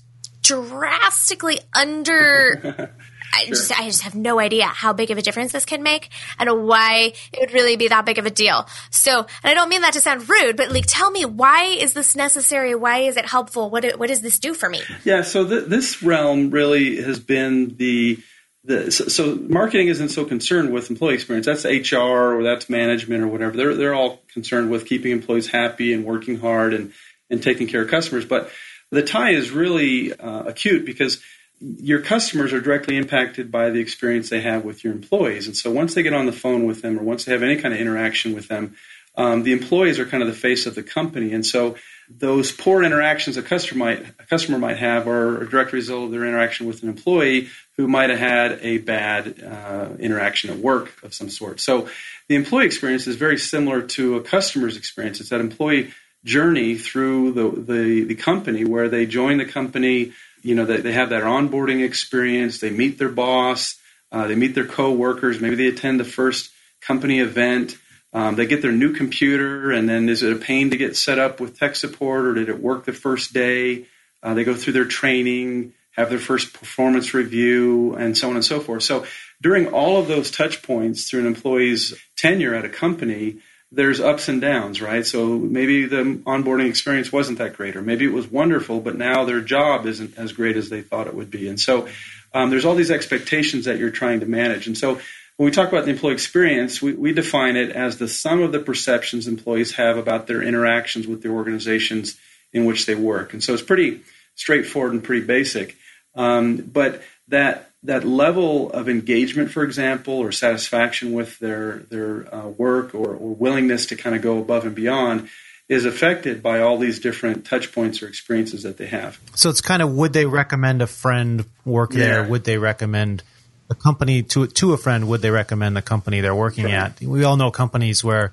[0.49, 2.95] drastically under
[3.35, 6.09] I just I just have no idea how big of a difference this can make
[6.39, 8.67] and why it would really be that big of a deal.
[8.91, 11.93] So, and I don't mean that to sound rude, but like tell me why is
[11.93, 12.75] this necessary?
[12.75, 13.69] Why is it helpful?
[13.69, 14.81] What what does this do for me?
[15.05, 18.19] Yeah, so th- this realm really has been the
[18.65, 21.47] the so, so marketing isn't so concerned with employee experience.
[21.47, 23.57] That's HR or that's management or whatever.
[23.57, 26.93] They're they're all concerned with keeping employees happy and working hard and
[27.31, 28.25] and taking care of customers.
[28.25, 28.51] But
[28.91, 31.21] the tie is really uh, acute because
[31.61, 35.47] your customers are directly impacted by the experience they have with your employees.
[35.47, 37.57] And so once they get on the phone with them or once they have any
[37.57, 38.77] kind of interaction with them,
[39.17, 41.33] um, the employees are kind of the face of the company.
[41.33, 41.77] And so
[42.09, 46.11] those poor interactions a customer might a customer might have are a direct result of
[46.13, 51.03] their interaction with an employee who might have had a bad uh, interaction at work
[51.03, 51.61] of some sort.
[51.61, 51.89] So
[52.29, 55.21] the employee experience is very similar to a customer's experience.
[55.21, 55.93] It's that employee
[56.25, 60.93] journey through the, the, the company where they join the company, you know, they, they
[60.93, 63.77] have that onboarding experience, they meet their boss,
[64.11, 66.51] uh, they meet their co-workers, maybe they attend the first
[66.81, 67.77] company event,
[68.13, 71.19] um, they get their new computer, and then is it a pain to get set
[71.19, 73.87] up with tech support, or did it work the first day?
[74.23, 78.45] Uh, they go through their training, have their first performance review, and so on and
[78.45, 78.83] so forth.
[78.83, 79.05] So
[79.43, 83.39] during all of those touch points through an employee's tenure at a company,
[83.71, 85.05] there's ups and downs, right?
[85.05, 89.25] So maybe the onboarding experience wasn't that great, or maybe it was wonderful, but now
[89.25, 91.49] their job isn't as great as they thought it would be.
[91.49, 91.89] And so
[92.33, 94.67] um, there's all these expectations that you're trying to manage.
[94.67, 94.95] And so
[95.37, 98.53] when we talk about the employee experience, we, we define it as the sum of
[98.53, 102.19] the perceptions employees have about their interactions with the organizations
[102.53, 103.35] in which they work.
[103.35, 104.01] And so it's pretty
[104.35, 105.77] straightforward and pretty basic.
[106.15, 112.49] Um, but that that level of engagement, for example, or satisfaction with their their uh,
[112.49, 115.29] work or, or willingness to kind of go above and beyond
[115.69, 119.21] is affected by all these different touch points or experiences that they have.
[119.35, 122.25] So it's kind of would they recommend a friend work there?
[122.27, 123.23] Would they recommend
[123.71, 125.09] a company to to a friend?
[125.09, 126.75] Would they recommend the company they're working Right.
[126.75, 127.01] at?
[127.01, 128.33] We all know companies where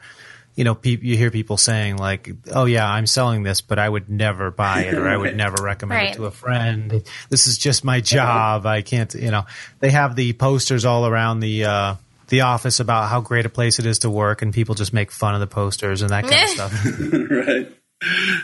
[0.56, 3.88] you know peop you hear people saying like, "Oh yeah, I'm selling this, but I
[3.88, 6.14] would never buy it, or I would never recommend Right.
[6.14, 7.04] it to a friend.
[7.30, 8.66] This is just my job.
[8.66, 9.46] I can't." You know,
[9.80, 11.66] they have the posters all around the.
[11.66, 11.96] Uh,
[12.28, 15.12] the office about how great a place it is to work, and people just make
[15.12, 17.30] fun of the posters and that kind of stuff.
[17.30, 17.72] right.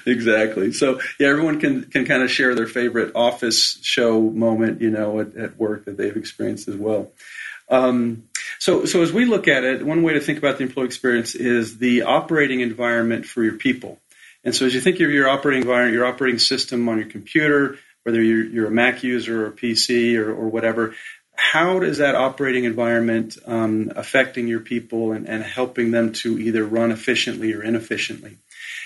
[0.06, 0.72] Exactly.
[0.72, 5.20] So yeah, everyone can can kind of share their favorite office show moment, you know,
[5.20, 7.12] at, at work that they've experienced as well.
[7.70, 8.24] Um,
[8.62, 11.34] so so as we look at it, one way to think about the employee experience
[11.34, 13.98] is the operating environment for your people.
[14.44, 17.80] And so as you think of your operating environment, your operating system on your computer,
[18.04, 20.94] whether you're, you're a Mac user or a PC or, or whatever,
[21.34, 26.64] how does that operating environment um, affecting your people and, and helping them to either
[26.64, 28.38] run efficiently or inefficiently?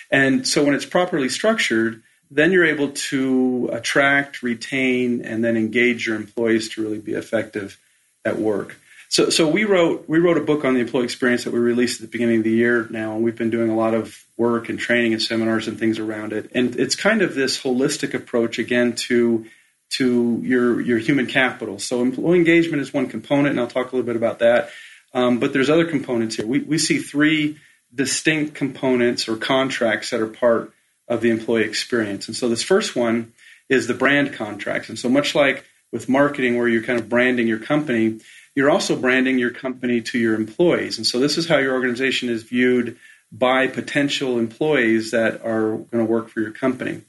[0.10, 6.08] And so when it's properly structured, then you're able to attract, retain, and then engage
[6.08, 7.78] your employees to really be effective
[8.24, 8.78] at work.
[9.10, 12.02] So, so we wrote we wrote a book on the employee experience that we released
[12.02, 14.70] at the beginning of the year now, and we've been doing a lot of work
[14.70, 16.52] and training and seminars and things around it.
[16.54, 19.46] And it's kind of this holistic approach again to
[19.92, 21.80] to your your human capital.
[21.80, 24.70] So employee engagement is one component, and I'll talk a little bit about that.
[25.14, 26.46] Um, but there's other components here.
[26.46, 27.58] We we see three
[27.94, 30.74] distinct components or contracts that are part
[31.08, 32.28] of the employee experience.
[32.28, 33.34] And so this first one
[33.70, 34.90] is the brand contracts.
[34.90, 38.20] And so much like with marketing where you're kind of branding your company,
[38.56, 40.98] you're also branding your company to your employees.
[40.98, 42.98] And so this is how your organization is viewed
[43.32, 47.02] by potential employees that are going to work for your company.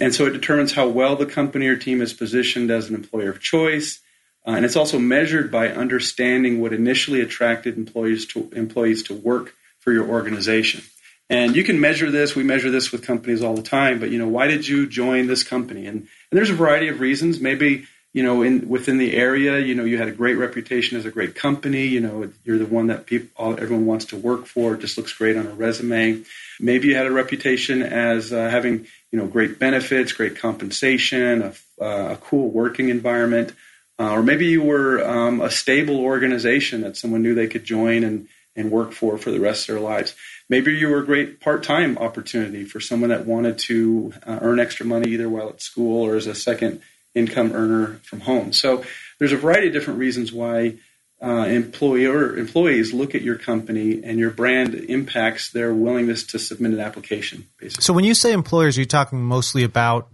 [0.00, 3.30] And so it determines how well the company or team is positioned as an employer
[3.30, 4.00] of choice.
[4.46, 9.54] Uh, and it's also measured by understanding what initially attracted employees to employees to work
[9.80, 10.82] for your organization.
[11.28, 12.34] And you can measure this.
[12.34, 14.00] We measure this with companies all the time.
[14.00, 15.86] But you know, why did you join this company?
[15.86, 17.40] And, and there's a variety of reasons.
[17.40, 21.06] Maybe you know, in within the area, you know, you had a great reputation as
[21.06, 21.86] a great company.
[21.86, 24.74] You know, you're the one that people, all, everyone wants to work for.
[24.74, 26.24] It just looks great on a resume.
[26.58, 31.82] Maybe you had a reputation as uh, having, you know, great benefits, great compensation, a,
[31.82, 33.52] uh, a cool working environment,
[34.00, 38.02] uh, or maybe you were um, a stable organization that someone knew they could join
[38.02, 40.14] and and work for for the rest of their lives.
[40.48, 44.84] Maybe you were a great part-time opportunity for someone that wanted to uh, earn extra
[44.84, 46.82] money either while at school or as a second
[47.14, 48.52] income earner from home.
[48.52, 48.84] So
[49.18, 50.76] there's a variety of different reasons why
[51.22, 56.72] uh, employer employees look at your company and your brand impacts their willingness to submit
[56.72, 57.46] an application.
[57.58, 57.82] Basically.
[57.82, 60.08] So when you say employers, you're talking mostly about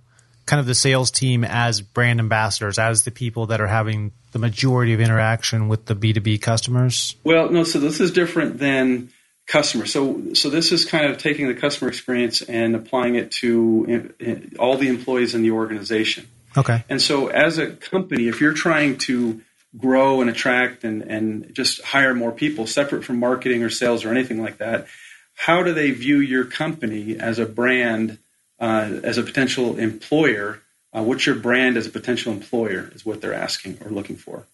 [0.47, 4.39] kind of the sales team as brand ambassadors, as the people that are having the
[4.39, 7.17] majority of interaction with the B2B customers?
[7.25, 9.11] Well, no, so this is different than
[9.47, 9.87] customer.
[9.87, 14.13] So, so this is kind of taking the customer experience and applying it to
[14.59, 16.29] all the employees in the organization.
[16.57, 16.85] Okay.
[16.89, 19.41] And so, as a company, if you're trying to
[19.77, 24.11] grow and attract and, and just hire more people, separate from marketing or sales or
[24.11, 24.87] anything like that,
[25.35, 28.19] how do they view your company as a brand,
[28.59, 30.61] uh, as a potential employer?
[30.97, 34.47] Uh, what's your brand as a potential employer is what they're asking or looking for.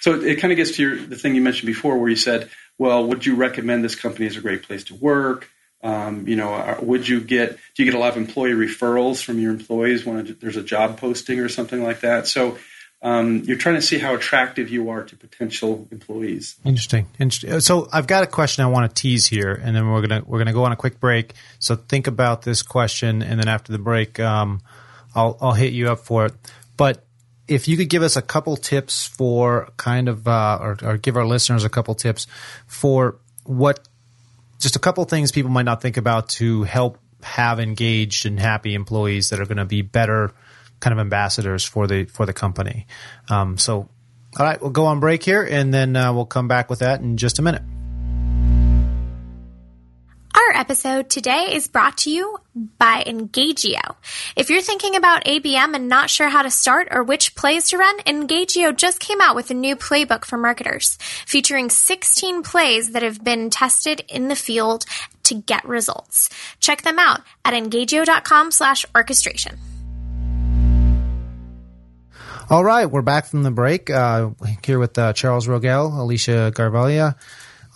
[0.00, 2.16] So it, it kind of gets to your, the thing you mentioned before, where you
[2.16, 5.48] said, "Well, would you recommend this company as a great place to work?
[5.82, 9.22] Um, you know, uh, would you get do you get a lot of employee referrals
[9.22, 12.26] from your employees when there's a job posting or something like that?
[12.26, 12.58] So
[13.00, 16.56] um, you're trying to see how attractive you are to potential employees.
[16.64, 17.06] Interesting.
[17.20, 17.60] Interesting.
[17.60, 20.38] So I've got a question I want to tease here, and then we're gonna we're
[20.38, 21.34] gonna go on a quick break.
[21.60, 24.60] So think about this question, and then after the break, um,
[25.14, 26.32] I'll I'll hit you up for it.
[26.76, 27.04] But
[27.46, 31.16] if you could give us a couple tips for kind of uh, or, or give
[31.16, 32.26] our listeners a couple tips
[32.66, 33.87] for what
[34.58, 38.74] just a couple things people might not think about to help have engaged and happy
[38.74, 40.32] employees that are going to be better
[40.80, 42.86] kind of ambassadors for the for the company.
[43.28, 43.88] Um, so,
[44.38, 47.00] all right, we'll go on break here, and then uh, we'll come back with that
[47.00, 47.62] in just a minute.
[50.38, 52.38] Our episode today is brought to you
[52.78, 53.96] by Engagio.
[54.36, 57.76] If you're thinking about ABM and not sure how to start or which plays to
[57.76, 60.96] run, Engagio just came out with a new playbook for marketers,
[61.26, 64.84] featuring 16 plays that have been tested in the field
[65.24, 66.30] to get results.
[66.60, 69.58] Check them out at engagio.com slash orchestration.
[72.48, 74.30] All right, we're back from the break uh,
[74.64, 77.16] here with uh, Charles Rogel, Alicia Garvalia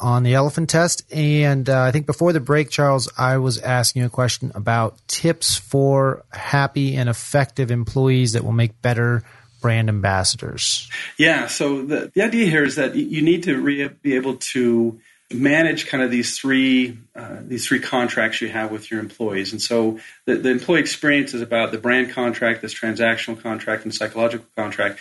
[0.03, 1.05] on the elephant test.
[1.13, 4.99] And uh, I think before the break, Charles, I was asking you a question about
[5.07, 9.23] tips for happy and effective employees that will make better
[9.61, 10.91] brand ambassadors.
[11.17, 11.47] Yeah.
[11.47, 15.01] So the, the idea here is that you need to re- be able to
[15.35, 19.53] manage kind of these three uh, these three contracts you have with your employees.
[19.53, 23.95] And so the, the employee experience is about the brand contract, this transactional contract, and
[23.95, 24.99] psychological contract.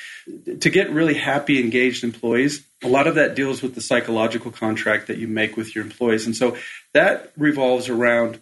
[0.60, 5.08] To get really happy, engaged employees, a lot of that deals with the psychological contract
[5.08, 6.26] that you make with your employees.
[6.26, 6.58] And so
[6.94, 8.42] that revolves around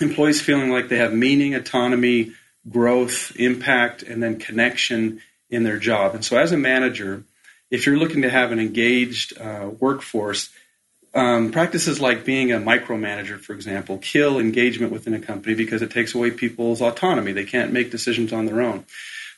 [0.00, 2.32] employees feeling like they have meaning, autonomy,
[2.68, 5.20] growth, impact, and then connection
[5.50, 6.14] in their job.
[6.14, 7.24] And so as a manager,
[7.70, 10.50] if you're looking to have an engaged uh, workforce,
[11.14, 15.90] um, practices like being a micromanager, for example, kill engagement within a company because it
[15.90, 17.32] takes away people's autonomy.
[17.32, 18.84] They can't make decisions on their own.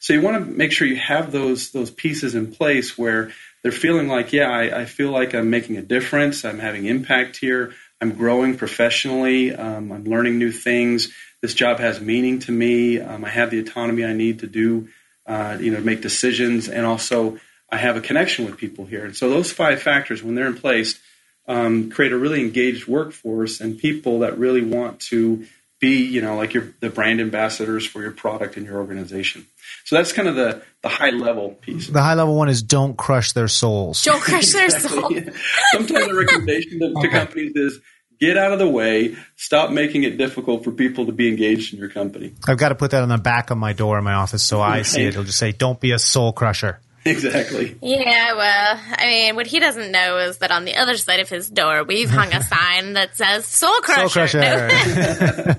[0.00, 3.30] So you want to make sure you have those those pieces in place where
[3.62, 6.44] they're feeling like, yeah, I, I feel like I'm making a difference.
[6.44, 7.74] I'm having impact here.
[8.00, 9.54] I'm growing professionally.
[9.54, 11.12] Um, I'm learning new things.
[11.42, 12.98] This job has meaning to me.
[12.98, 14.88] Um, I have the autonomy I need to do,
[15.26, 17.38] uh, you know, make decisions, and also
[17.70, 19.04] I have a connection with people here.
[19.04, 20.98] And so those five factors, when they're in place,
[21.46, 25.46] um, create a really engaged workforce and people that really want to
[25.80, 29.46] be, you know, like your the brand ambassadors for your product and your organization.
[29.84, 31.88] So that's kind of the the high level piece.
[31.88, 34.02] The high level one is don't crush their souls.
[34.02, 35.12] Don't crush their souls.
[35.72, 37.00] Sometimes the recommendation to, okay.
[37.00, 37.80] to companies is
[38.20, 39.16] get out of the way.
[39.36, 42.34] Stop making it difficult for people to be engaged in your company.
[42.46, 44.60] I've got to put that on the back of my door in my office so
[44.60, 45.08] I see it.
[45.08, 47.76] It'll just say, "Don't be a soul crusher." Exactly.
[47.80, 51.28] Yeah, well, I mean, what he doesn't know is that on the other side of
[51.28, 55.58] his door, we've hung a sign that says "Soul Crusher." Soul Crusher.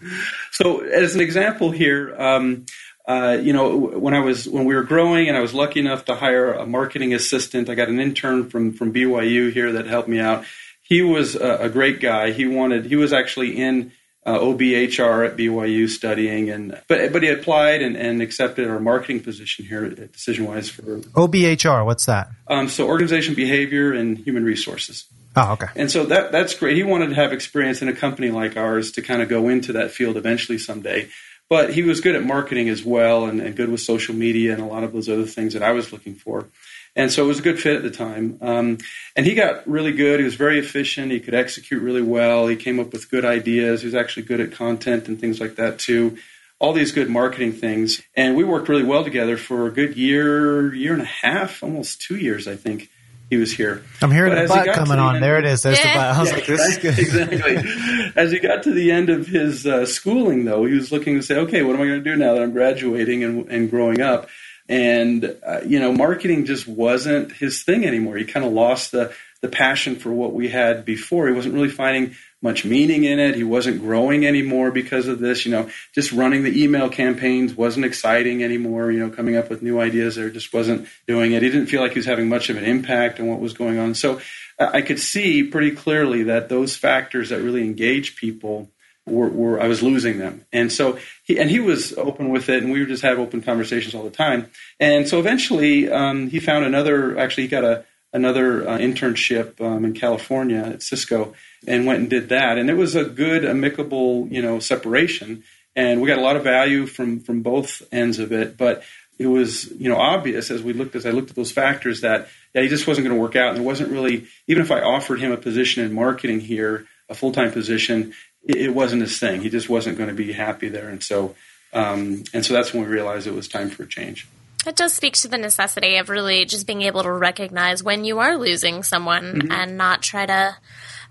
[0.52, 2.64] so, as an example here, um,
[3.06, 6.06] uh, you know, when I was when we were growing, and I was lucky enough
[6.06, 7.68] to hire a marketing assistant.
[7.68, 10.44] I got an intern from from BYU here that helped me out.
[10.80, 12.32] He was a, a great guy.
[12.32, 12.86] He wanted.
[12.86, 13.92] He was actually in
[14.28, 19.20] uh, OBHR at BYU studying, and but but he applied and, and accepted our marketing
[19.20, 21.86] position here at DecisionWise for OBHR.
[21.86, 22.28] What's that?
[22.46, 25.06] Um, so organization behavior and human resources.
[25.34, 25.68] Oh, okay.
[25.76, 26.76] And so that that's great.
[26.76, 29.72] He wanted to have experience in a company like ours to kind of go into
[29.72, 31.08] that field eventually someday.
[31.48, 34.60] But he was good at marketing as well, and, and good with social media and
[34.60, 36.48] a lot of those other things that I was looking for.
[36.96, 38.38] And so it was a good fit at the time.
[38.40, 38.78] Um,
[39.14, 40.20] and he got really good.
[40.20, 41.12] He was very efficient.
[41.12, 42.46] He could execute really well.
[42.46, 43.82] He came up with good ideas.
[43.82, 46.18] He was actually good at content and things like that too.
[46.58, 48.02] All these good marketing things.
[48.16, 52.02] And we worked really well together for a good year, year and a half, almost
[52.02, 52.90] two years, I think
[53.30, 53.84] he was here.
[54.00, 55.16] I'm hearing but the butt coming on.
[55.16, 55.62] End, there it is.
[55.62, 55.92] There's yeah.
[55.92, 56.16] the butt.
[56.16, 56.98] I was yeah, like, this is good.
[56.98, 58.12] exactly.
[58.16, 61.22] As he got to the end of his uh, schooling, though, he was looking to
[61.22, 64.00] say, okay, what am I going to do now that I'm graduating and, and growing
[64.00, 64.28] up?
[64.68, 68.16] And uh, you know marketing just wasn't his thing anymore.
[68.16, 71.28] He kind of lost the the passion for what we had before.
[71.28, 73.34] He wasn't really finding much meaning in it.
[73.34, 75.70] He wasn't growing anymore because of this you know.
[75.94, 80.16] Just running the email campaigns wasn't exciting anymore you know coming up with new ideas
[80.16, 81.42] there just wasn't doing it.
[81.42, 83.78] He didn't feel like he was having much of an impact on what was going
[83.78, 83.94] on.
[83.94, 84.20] So
[84.60, 88.68] i could see pretty clearly that those factors that really engage people
[89.08, 90.44] were, were, I was losing them.
[90.52, 93.42] And so he and he was open with it, and we would just have open
[93.42, 94.50] conversations all the time.
[94.78, 97.18] And so eventually, um, he found another.
[97.18, 101.34] Actually, he got a another uh, internship um, in California at Cisco,
[101.66, 102.58] and went and did that.
[102.58, 105.44] And it was a good, amicable, you know, separation.
[105.76, 108.82] And we got a lot of value from from both ends of it, but.
[109.20, 112.28] It was, you know, obvious as we looked as I looked at those factors that
[112.54, 114.80] yeah, he just wasn't going to work out, and there wasn't really even if I
[114.80, 118.14] offered him a position in marketing here, a full time position,
[118.48, 119.42] it wasn't his thing.
[119.42, 121.34] He just wasn't going to be happy there, and so
[121.72, 124.26] um, and so that's when we realized it was time for a change.
[124.66, 128.18] It does speak to the necessity of really just being able to recognize when you
[128.18, 129.52] are losing someone mm-hmm.
[129.52, 130.56] and not try to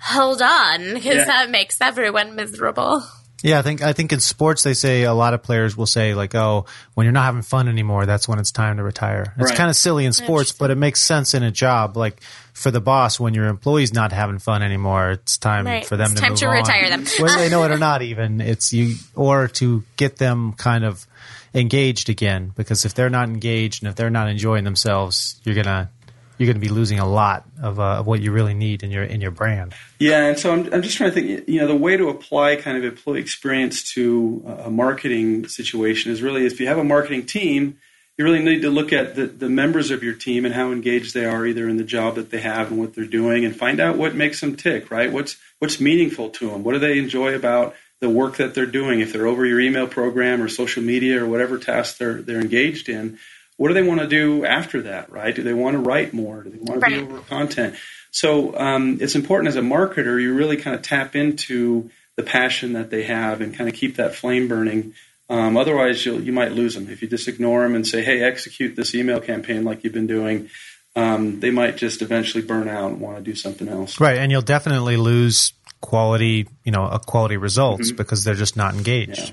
[0.01, 1.25] hold on because yeah.
[1.25, 3.03] that makes everyone miserable.
[3.43, 6.15] Yeah, I think I think in sports they say a lot of players will say
[6.15, 9.51] like, "Oh, when you're not having fun anymore, that's when it's time to retire." It's
[9.51, 9.57] right.
[9.57, 11.95] kind of silly in sports, but it makes sense in a job.
[11.97, 12.21] Like
[12.53, 15.85] for the boss, when your employee's not having fun anymore, it's time right.
[15.85, 16.55] for them it's to time move to on.
[16.55, 18.01] retire them, whether they know it or not.
[18.01, 21.05] Even it's you, or to get them kind of
[21.53, 22.51] engaged again.
[22.55, 25.91] Because if they're not engaged and if they're not enjoying themselves, you're gonna
[26.37, 29.03] you're going to be losing a lot of, uh, what you really need in your
[29.03, 29.73] in your brand.
[29.99, 31.47] Yeah, and so I'm, I'm just trying to think.
[31.47, 36.21] You know, the way to apply kind of employee experience to a marketing situation is
[36.21, 37.77] really if you have a marketing team,
[38.17, 41.13] you really need to look at the, the members of your team and how engaged
[41.13, 43.79] they are either in the job that they have and what they're doing, and find
[43.79, 44.91] out what makes them tick.
[44.91, 45.11] Right?
[45.11, 46.63] What's what's meaningful to them?
[46.63, 48.99] What do they enjoy about the work that they're doing?
[48.99, 52.89] If they're over your email program or social media or whatever task they're they're engaged
[52.89, 53.17] in
[53.57, 55.35] what do they want to do after that, right?
[55.35, 56.43] Do they want to write more?
[56.43, 57.07] Do they want to right.
[57.07, 57.75] be over content?
[58.11, 62.73] So um, it's important as a marketer, you really kind of tap into the passion
[62.73, 64.93] that they have and kind of keep that flame burning.
[65.29, 68.23] Um, otherwise, you you might lose them if you just ignore them and say, "Hey,
[68.23, 70.49] execute this email campaign like you've been doing."
[70.95, 73.99] Um, they might just eventually burn out and want to do something else.
[73.99, 77.97] Right, and you'll definitely lose quality, you know, uh, quality results mm-hmm.
[77.97, 79.29] because they're just not engaged.
[79.29, 79.31] Yeah.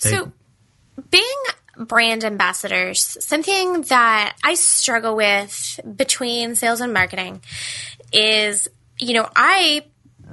[0.00, 0.32] They, so,
[1.10, 1.41] being
[1.84, 7.42] brand ambassadors, something that I struggle with between sales and marketing
[8.12, 8.68] is,
[8.98, 9.84] you know, I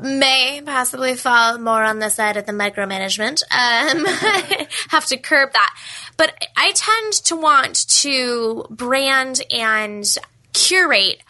[0.02, 3.44] may possibly fall more on the side of the micromanagement.
[3.52, 4.06] Um,
[4.90, 5.76] have to curb that.
[6.18, 10.06] But I tend to want to brand and
[10.54, 11.22] curate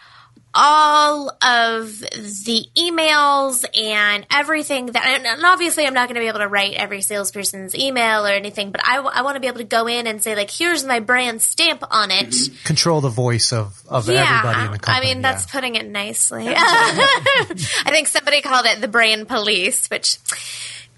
[0.53, 6.39] all of the emails and everything that, and obviously I'm not going to be able
[6.39, 9.59] to write every salesperson's email or anything, but I, w- I want to be able
[9.59, 12.29] to go in and say like, here's my brand stamp on it.
[12.29, 12.65] Mm-hmm.
[12.65, 15.11] Control the voice of, of yeah, everybody in the company.
[15.11, 15.51] I mean, that's yeah.
[15.51, 16.45] putting it nicely.
[16.57, 20.17] I think somebody called it the brand police, which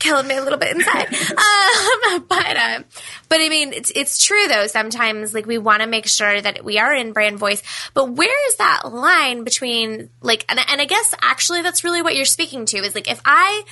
[0.02, 1.08] killing me a little bit inside.
[1.14, 2.84] um, but uh,
[3.30, 4.68] but I mean, it's it's true though.
[4.68, 8.50] Sometimes like we want to make sure that we are in brand voice, but where
[8.50, 12.66] is that line between like and and I guess actually that's really what you're speaking
[12.68, 13.64] to is like if I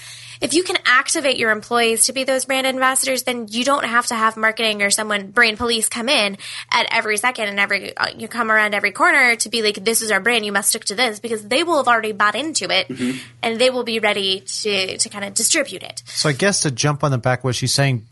[0.42, 4.08] if you can activate your employees to be those brand ambassadors, then you don't have
[4.08, 6.38] to have marketing or someone brand police come in
[6.72, 10.02] at every second and every uh, you come around every corner to be like, this
[10.02, 12.70] is our brand, you must stick to this because they will have already bought into
[12.70, 13.18] it mm-hmm.
[13.44, 16.04] and they will be ready to to kind of distribute it.
[16.06, 18.08] So I guess to jump on the back what she's saying,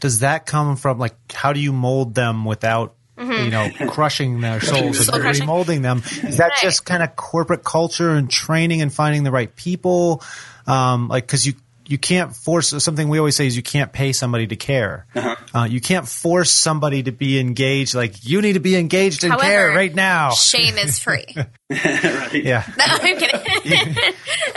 [0.00, 3.44] does that come from like how do you mold them without Mm-hmm.
[3.44, 5.46] you know, crushing their souls Soul and crushing.
[5.46, 5.98] remolding them.
[6.26, 6.62] Is that Right.
[6.62, 10.22] just kind of corporate culture and training and finding the right people?
[10.66, 11.52] Um, like, cause you,
[11.90, 15.06] you can't force something we always say is you can't pay somebody to care.
[15.12, 15.34] Uh-huh.
[15.52, 17.96] Uh, you can't force somebody to be engaged.
[17.96, 20.30] Like you need to be engaged and care right now.
[20.30, 21.26] Shame is free.
[21.68, 22.32] right?
[22.32, 22.64] Yeah.
[22.78, 23.96] No, I'm kidding.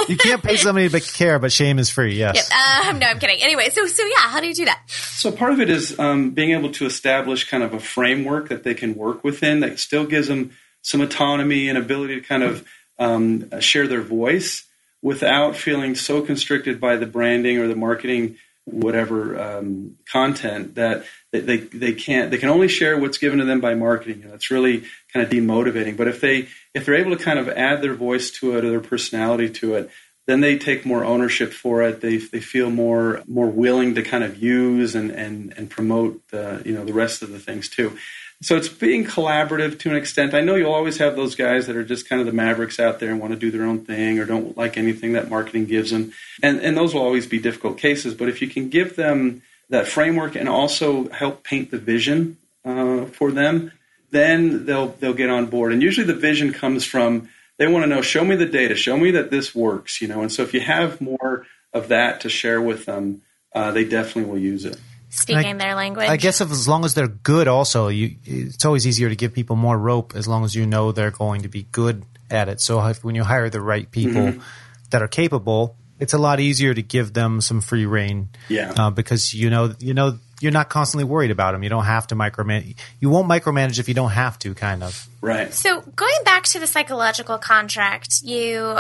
[0.10, 2.16] You can't pay somebody to care, but shame is free.
[2.16, 2.52] Yes.
[2.52, 3.42] um, no, I'm kidding.
[3.42, 4.84] Anyway, so so yeah, how do you do that?
[4.88, 8.64] So part of it is um, being able to establish kind of a framework that
[8.64, 10.52] they can work within that still gives them
[10.84, 12.68] some autonomy and ability to kind of
[13.00, 14.66] um, share their voice
[15.04, 21.58] without feeling so constricted by the branding or the marketing whatever um, content that they,
[21.58, 24.24] they can't they can only share what's given to them by marketing.
[24.24, 25.97] And that's really kind of demotivating.
[25.97, 28.70] But if they if they're able to kind of add their voice to it or
[28.70, 29.91] their personality to it
[30.26, 32.01] then they take more ownership for it.
[32.01, 36.62] They they feel more more willing to kind of use and and and promote the
[36.66, 37.97] you know the rest of the things too
[38.42, 40.34] so it's being collaborative to an extent.
[40.34, 43.00] I know you'll always have those guys that are just kind of the mavericks out
[43.00, 45.92] there and want to do their own thing or don't like anything that marketing gives
[45.92, 46.14] them.
[46.42, 48.14] And, and those will always be difficult cases.
[48.14, 53.06] But if you can give them that framework and also help paint the vision uh,
[53.06, 53.72] for them,
[54.12, 55.74] then they'll they'll get on board.
[55.74, 58.98] And usually the vision comes from they want to know, show me the data, show
[58.98, 60.22] me that this works, you know.
[60.22, 63.22] And so if you have more of that to share with them,
[63.54, 64.78] uh, they definitely will use it.
[65.16, 66.09] Speaking their language.
[66.09, 69.34] I guess if as long as they're good, also you, it's always easier to give
[69.34, 72.59] people more rope as long as you know they're going to be good at it.
[72.59, 74.41] So if, when you hire the right people Mm-hmm.
[74.89, 78.30] that are capable, it's a lot easier to give them some free reign.
[78.49, 78.74] Yeah.
[78.76, 81.64] uh, because you know you know you're not constantly worried about them.
[81.64, 82.76] You don't have to micromanage.
[82.99, 84.53] You won't micromanage if you don't have to.
[84.55, 85.07] Kind of.
[85.22, 85.53] Right.
[85.53, 88.80] So going back to the psychological contract, you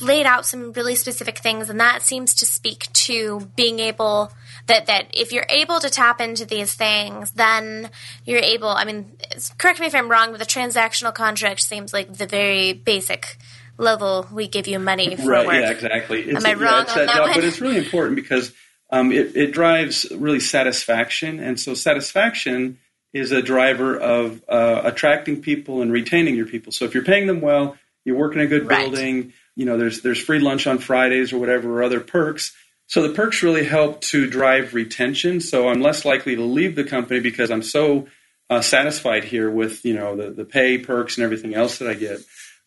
[0.00, 4.32] laid out some really specific things, and that seems to speak to being able
[4.66, 7.90] that that if you're able to tap into these things, then
[8.24, 8.68] you're able.
[8.68, 9.16] I mean,
[9.58, 13.36] correct me if I'm wrong, but the transactional contract seems like the very basic
[13.78, 14.26] level.
[14.32, 15.54] We give you money for right work.
[15.56, 17.34] yeah exactly it's, Am I yeah, wrong on that that one?
[17.34, 18.52] but it's really important because
[18.90, 22.78] um, it, it drives really satisfaction and so satisfaction
[23.12, 27.26] is a driver of uh, attracting people and retaining your people so if you're paying
[27.26, 28.90] them well you work in a good Right.
[28.90, 32.54] building you know there's there's free lunch on fridays or whatever or other perks
[32.86, 36.84] so the perks really help to drive retention so i'm less likely to leave the
[36.84, 38.06] company because i'm so
[38.50, 41.94] uh, satisfied here with you know the, the pay perks and everything else that i
[41.94, 42.20] get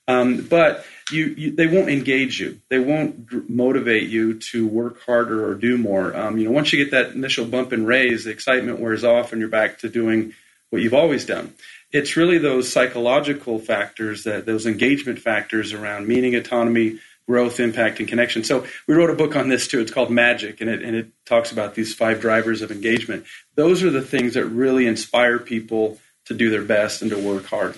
[0.07, 2.61] um, but you, you, they won't engage you.
[2.70, 6.15] They won't motivate you to work harder or do more.
[6.15, 9.32] Um, you know, once you get that initial bump and raise, the excitement wears off,
[9.32, 10.34] and you're back to doing
[10.70, 11.53] what you've always done.
[11.91, 18.07] It's really those psychological factors that those engagement factors around meaning, autonomy, growth, impact, and
[18.07, 18.43] connection.
[18.43, 19.80] So we wrote a book on this too.
[19.80, 23.25] It's called Magic, and it and it talks about these five drivers of engagement.
[23.55, 27.45] Those are the things that really inspire people to do their best and to work
[27.45, 27.75] hard.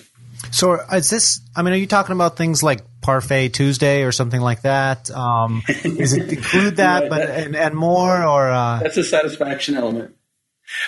[0.52, 1.40] So is this?
[1.54, 5.10] I mean, are you talking about things like Parfait Tuesday or something like that?
[5.10, 9.76] Um, does it include that, Right, but and, and more, or uh, That's a satisfaction
[9.76, 10.16] element.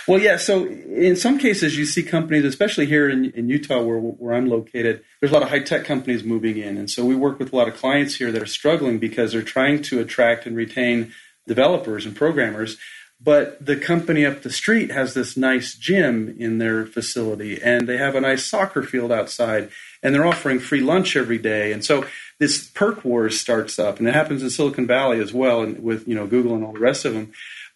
[0.06, 0.36] Well, yeah.
[0.36, 4.48] So in some cases, you see companies, especially here in, in Utah, where where I'm
[4.48, 5.04] located.
[5.20, 7.56] There's a lot of high tech companies moving in, and so we work with a
[7.56, 11.12] lot of clients here that are struggling because they're trying to attract and retain
[11.46, 12.78] developers and programmers.
[13.24, 17.96] But the company up the street has this nice gym in their facility, and they
[17.96, 19.70] have a nice soccer field outside,
[20.02, 21.72] and they're offering free lunch every day.
[21.72, 22.04] And so
[22.40, 26.08] this perk wars starts up, and it happens in Silicon Valley as well, and with
[26.08, 27.32] you know Google and all the rest of them,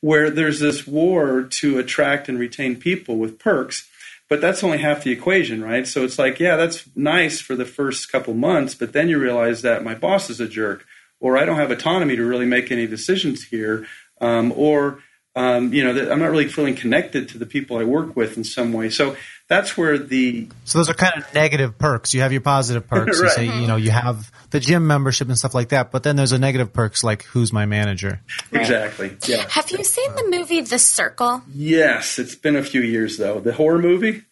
[0.06, 3.88] where there's this war to attract and retain people with perks.
[4.28, 5.84] But that's only half the equation, right?
[5.84, 9.62] So it's like, yeah, that's nice for the first couple months, but then you realize
[9.62, 10.86] that my boss is a jerk,
[11.18, 13.84] or I don't have autonomy to really make any decisions here,
[14.20, 15.00] um, or
[15.34, 18.36] um, you know, that I'm not really feeling connected to the people I work with
[18.36, 18.90] in some way.
[18.90, 19.16] So
[19.48, 22.12] that's where the so those are kind of negative perks.
[22.14, 23.20] You have your positive perks.
[23.20, 26.16] You say, you know, you have the gym membership and stuff like that, but then
[26.16, 28.20] there's a negative perks like who's my manager.
[28.52, 31.42] exactly, yeah, Have you seen the movie The Circle?
[31.54, 32.18] yes.
[32.18, 33.38] It's been a few years though.
[33.40, 34.22] The horror movie,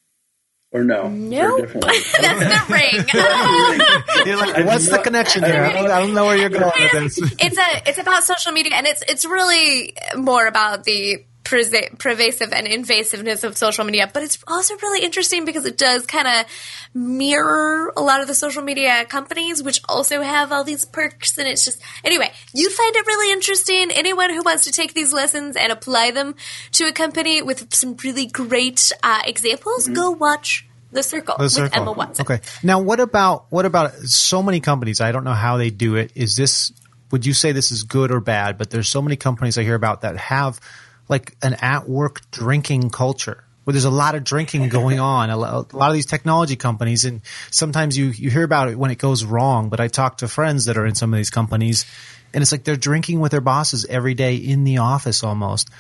[0.73, 1.09] or no?
[1.09, 1.95] No, Or a different one?
[2.21, 4.27] that's the ring.
[4.27, 5.65] You're like, what's the connection there?
[5.65, 7.19] I don't, I don't know where you're going with this.
[7.39, 12.53] it's a it's about social media and it's it's really more about the prese- pervasive
[12.53, 16.47] and invasiveness of social media but it's also really interesting because it does kind of
[16.95, 21.47] mirror a lot of the social media companies which also have all these perks and
[21.47, 25.55] it's just anyway you find it really interesting anyone who wants to take these lessons
[25.55, 26.35] and apply them
[26.73, 31.77] to a company with some really great uh, examples go watch the circle The with
[31.77, 32.41] emma watson Okay.
[32.63, 35.01] Now, what about what about so many companies?
[35.01, 36.13] I don't know how they do it.
[36.15, 36.73] Is this?
[37.11, 38.57] Would you say this is good or bad?
[38.57, 40.61] But there's so many companies I hear about that have
[41.09, 43.45] like an at work drinking culture.
[43.65, 45.31] where there's a lot of drinking going on.
[45.31, 48.99] A lot, of these technology companies, and sometimes you you hear about it when it
[48.99, 49.69] goes wrong.
[49.69, 51.87] But I talk to friends that are in some of these companies,
[52.33, 55.71] and it's like they're drinking with their bosses every day in the office almost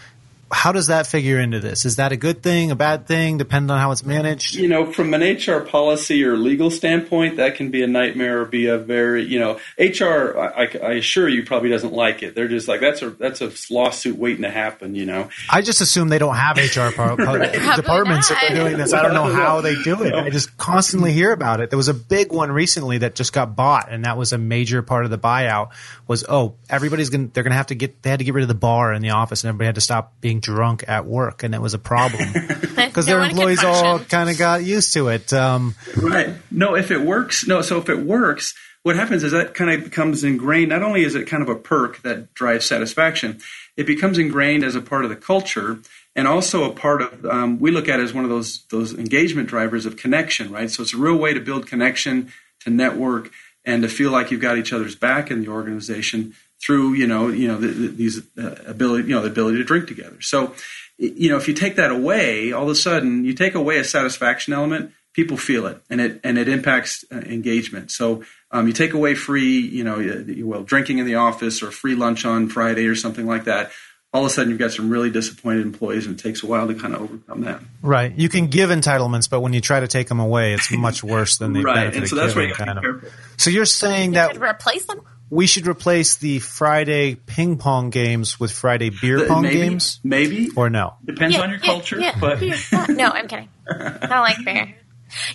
[0.55, 1.84] how does that figure into this?
[1.84, 4.55] Is that a good thing, a bad thing, depending on how it's managed?
[4.55, 8.44] You know, from an HR policy or legal standpoint, that can be a nightmare or
[8.44, 10.38] be a very, you know, HR.
[10.38, 12.36] I, I assure you, probably doesn't like it.
[12.36, 14.94] They're just like that's a that's a lawsuit waiting to happen.
[14.94, 17.76] You know, I just assume they don't have HR par- right.
[17.76, 18.92] departments that are doing this.
[18.92, 20.14] I don't know how they do it.
[20.14, 21.70] I just constantly hear about it.
[21.70, 24.82] There was a big one recently that just got bought, and that was a major
[24.82, 25.70] part of the buyout.
[26.07, 28.48] Was oh, everybody's gonna they're gonna have to get they had to get rid of
[28.48, 31.55] the bar in the office, and everybody had to stop being drunk at work, and
[31.55, 32.32] it was a problem
[32.76, 35.32] because no their employees all kind of got used to it.
[35.32, 36.34] Um, right?
[36.51, 37.62] No, if it works, no.
[37.62, 40.68] So if it works, what happens is that kind of becomes ingrained.
[40.68, 43.40] Not only is it kind of a perk that drives satisfaction,
[43.76, 45.80] it becomes ingrained as a part of the culture
[46.14, 48.95] and also a part of um, we look at it as one of those those
[48.95, 53.30] engagement drivers of connection right so it's a real way to build connection to network
[53.64, 56.34] and to feel like you've got each other's back in the organization
[56.64, 59.64] through you know you know the, the, these uh, ability you know the ability to
[59.64, 60.20] drink together.
[60.20, 60.54] So
[60.96, 63.84] you know if you take that away, all of a sudden you take away a
[63.84, 67.90] satisfaction element, people feel it, and it and it impacts uh, engagement.
[67.90, 71.94] So um, you take away free you know well drinking in the office or free
[71.94, 73.70] lunch on Friday or something like that.
[74.12, 76.68] All of a sudden, you've got some really disappointed employees, and it takes a while
[76.68, 77.60] to kind of overcome that.
[77.82, 78.16] Right.
[78.16, 81.38] You can give entitlements, but when you try to take them away, it's much worse
[81.38, 81.92] than the right.
[81.92, 83.08] And so that's where you got to be careful.
[83.38, 85.04] So you're saying you that replace them
[85.35, 89.99] we should replace the Friday ping pong games with Friday beer pong maybe, games?
[90.05, 90.49] Maybe.
[90.55, 90.95] Or no?
[91.05, 91.99] Depends yeah, on your yeah, culture.
[91.99, 92.41] Yeah, but
[92.89, 93.49] no, I'm kidding.
[93.68, 94.76] I don't like beer.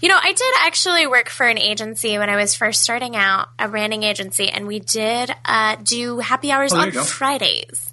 [0.01, 3.49] You know, I did actually work for an agency when I was first starting out,
[3.57, 7.91] a branding agency, and we did uh, do happy hours oh, on Fridays.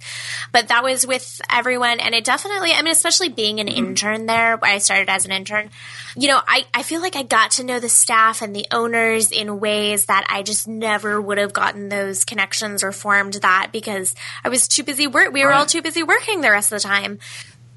[0.53, 3.87] But that was with everyone, and it definitely, I mean, especially being an mm-hmm.
[3.87, 5.70] intern there, where I started as an intern,
[6.16, 9.32] you know, I, I feel like I got to know the staff and the owners
[9.32, 14.14] in ways that I just never would have gotten those connections or formed that because
[14.43, 15.32] I was too busy work.
[15.32, 17.18] We were all too busy working the rest of the time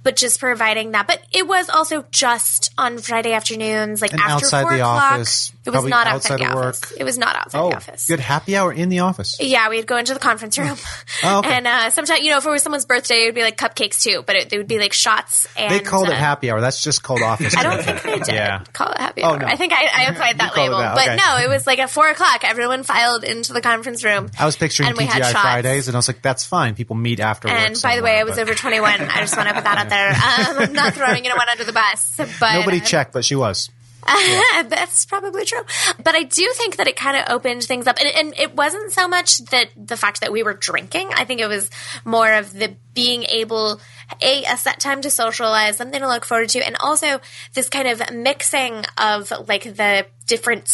[0.03, 1.07] but just providing that.
[1.07, 5.13] But it was also just on Friday afternoons, like and after outside four the o'clock.
[5.13, 5.53] office.
[5.73, 6.91] It was not outside, outside the office.
[6.91, 6.99] Work.
[6.99, 8.05] It was not outside oh, the office.
[8.07, 9.37] Good happy hour in the office.
[9.39, 10.77] Yeah, we'd go into the conference room,
[11.23, 11.53] oh, okay.
[11.53, 14.01] and uh, sometimes you know if it was someone's birthday, it would be like cupcakes
[14.01, 15.47] too, but it, it would be like shots.
[15.57, 16.61] And, they called uh, it happy hour.
[16.61, 17.55] That's just called office.
[17.55, 18.35] I don't think they did.
[18.35, 18.63] yeah.
[18.73, 19.39] call it happy oh, hour.
[19.39, 19.47] No.
[19.47, 20.95] I think I, I applied that label, that.
[20.95, 22.43] but no, it was like at four o'clock.
[22.43, 24.29] Everyone filed into the conference room.
[24.39, 26.75] I was picturing TGI Fridays, and I was like, "That's fine.
[26.75, 29.01] People meet afterwards." And by the way, I was over twenty one.
[29.01, 30.09] I just want to put that out there.
[30.29, 33.69] Um, I'm not throwing anyone under the bus, but nobody checked, but she was.
[34.07, 34.63] Yeah.
[34.67, 35.61] That's probably true.
[36.03, 37.97] But I do think that it kind of opened things up.
[37.99, 41.09] And, and, it wasn't so much that the fact that we were drinking.
[41.13, 41.69] I think it was
[42.05, 43.79] more of the being able,
[44.21, 47.19] a, a set time to socialize, something to look forward to, and also
[47.53, 50.67] this kind of mixing of like the different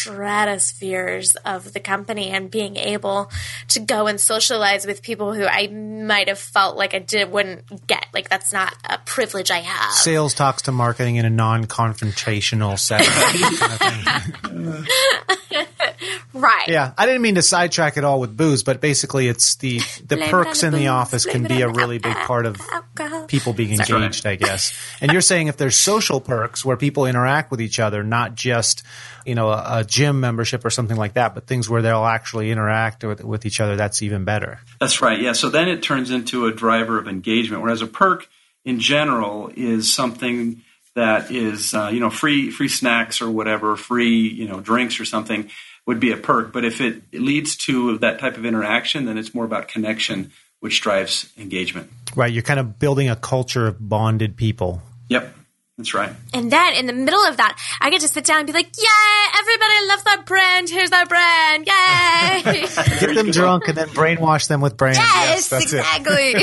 [0.00, 3.30] stratospheres of the company and being able
[3.68, 7.86] to go and socialize with people who I might have felt like I did wouldn't
[7.86, 8.06] get.
[8.12, 9.92] Like that's not a privilege I have.
[9.92, 13.06] Sales talks to marketing in a non-confrontational setting.
[16.34, 16.68] right.
[16.68, 20.16] Yeah, I didn't mean to sidetrack it all with booze, but basically, it's the the
[20.16, 23.26] Blame perks in the booze, office can be a really big part of alcohol.
[23.26, 24.02] people being Sorry.
[24.02, 24.76] engaged, I guess.
[25.00, 28.82] And you're saying if there's social perks where people interact with each other, not just
[29.26, 32.50] you know a, a gym membership or something like that, but things where they'll actually
[32.50, 34.60] interact with with each other, that's even better.
[34.80, 35.20] That's right.
[35.20, 35.32] Yeah.
[35.32, 38.28] So then it turns into a driver of engagement, whereas a perk
[38.64, 40.62] in general is something
[40.94, 45.04] that is uh, you know free free snacks or whatever, free you know drinks or
[45.04, 45.50] something
[45.86, 46.52] would be a perk.
[46.52, 50.80] But if it leads to that type of interaction, then it's more about connection, which
[50.80, 51.90] drives engagement.
[52.14, 52.32] Right.
[52.32, 54.82] You're kind of building a culture of bonded people.
[55.08, 55.34] Yep.
[55.80, 56.12] That's right.
[56.34, 58.68] And then in the middle of that, I get to sit down and be like,
[58.76, 59.38] "Yay!
[59.38, 60.68] Everybody loves that brand.
[60.68, 61.66] Here's our brand.
[61.66, 62.66] Yay!"
[63.00, 64.98] Get them drunk and then brainwash them with brands.
[64.98, 66.34] Yes, yes exactly.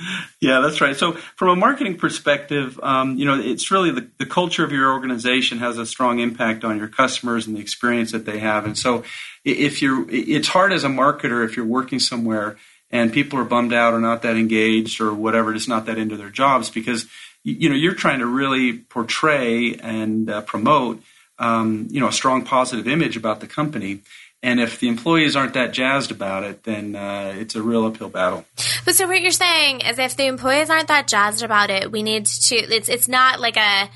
[0.40, 0.96] yeah, that's right.
[0.96, 4.90] So, from a marketing perspective, um, you know, it's really the, the culture of your
[4.90, 8.64] organization has a strong impact on your customers and the experience that they have.
[8.64, 9.04] And so,
[9.44, 12.56] if you're, it's hard as a marketer if you're working somewhere
[12.90, 16.16] and people are bummed out or not that engaged or whatever, just not that into
[16.16, 17.06] their jobs because
[17.46, 21.00] you know you're trying to really portray and uh, promote,
[21.38, 24.00] um, you know, a strong positive image about the company.
[24.42, 28.10] And if the employees aren't that jazzed about it, then uh, it's a real uphill
[28.10, 28.44] battle.
[28.84, 32.02] But so what you're saying is, if the employees aren't that jazzed about it, we
[32.02, 32.56] need to.
[32.56, 33.90] It's it's not like a,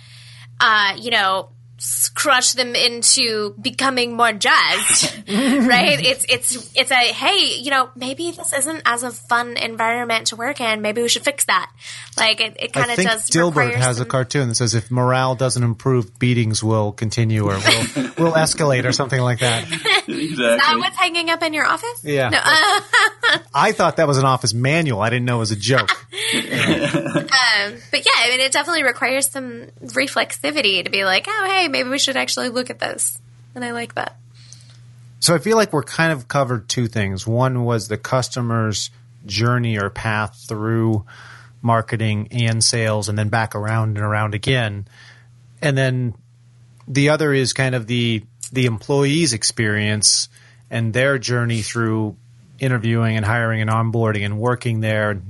[0.61, 1.51] uh, you know,
[2.15, 5.99] crush them into becoming more jazzed, right?
[5.99, 10.37] It's it's it's a hey, you know, maybe this isn't as a fun environment to
[10.37, 10.83] work in.
[10.83, 11.71] Maybe we should fix that.
[12.19, 13.31] Like it, it kind of does.
[13.31, 17.55] Dilbert has some, a cartoon that says if morale doesn't improve, beatings will continue or
[17.55, 17.59] will
[18.19, 19.65] will escalate or something like that.
[19.65, 20.25] exactly.
[20.31, 22.05] Is that what's hanging up in your office?
[22.05, 22.29] Yeah.
[22.29, 22.41] No.
[23.55, 25.01] I thought that was an office manual.
[25.01, 25.91] I didn't know it was a joke.
[25.91, 25.99] um,
[27.91, 31.89] but yeah, I mean, it definitely requires some reflexivity to be like, oh, hey, maybe
[31.89, 33.19] we should actually look at this.
[33.55, 34.17] And I like that.
[35.21, 37.27] So I feel like we're kind of covered two things.
[37.27, 38.91] One was the customer's
[39.27, 41.05] journey or path through
[41.63, 44.89] marketing and sales and then back around and around again.
[45.61, 46.15] And then
[46.89, 50.29] the other is kind of the the employee's experience
[50.71, 52.17] and their journey through
[52.59, 55.21] interviewing and hiring and onboarding and working there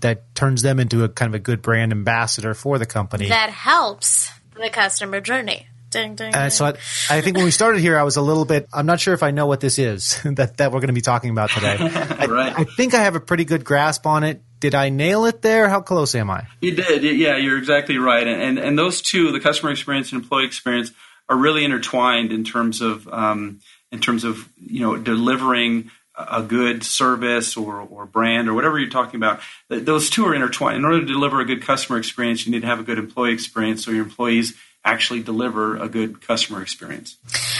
[0.00, 3.28] that turns them into a kind of a good brand ambassador for the company.
[3.28, 5.66] That helps the customer journey.
[5.94, 6.50] Ding, ding, ding.
[6.50, 6.70] so I,
[7.08, 8.68] I, think when we started here, I was a little bit.
[8.72, 11.00] I'm not sure if I know what this is that that we're going to be
[11.00, 11.76] talking about today.
[11.80, 12.52] I, right.
[12.58, 14.42] I think I have a pretty good grasp on it.
[14.58, 15.68] Did I nail it there?
[15.68, 16.48] How close am I?
[16.60, 17.04] You did.
[17.04, 18.26] Yeah, you're exactly right.
[18.26, 20.90] And and, and those two, the customer experience and employee experience,
[21.28, 23.60] are really intertwined in terms of um,
[23.92, 28.88] in terms of you know delivering a good service or, or brand or whatever you're
[28.88, 30.76] talking about, those two are intertwined.
[30.76, 33.32] In order to deliver a good customer experience, you need to have a good employee
[33.32, 34.54] experience so your employees
[34.84, 37.16] actually deliver a good customer experience.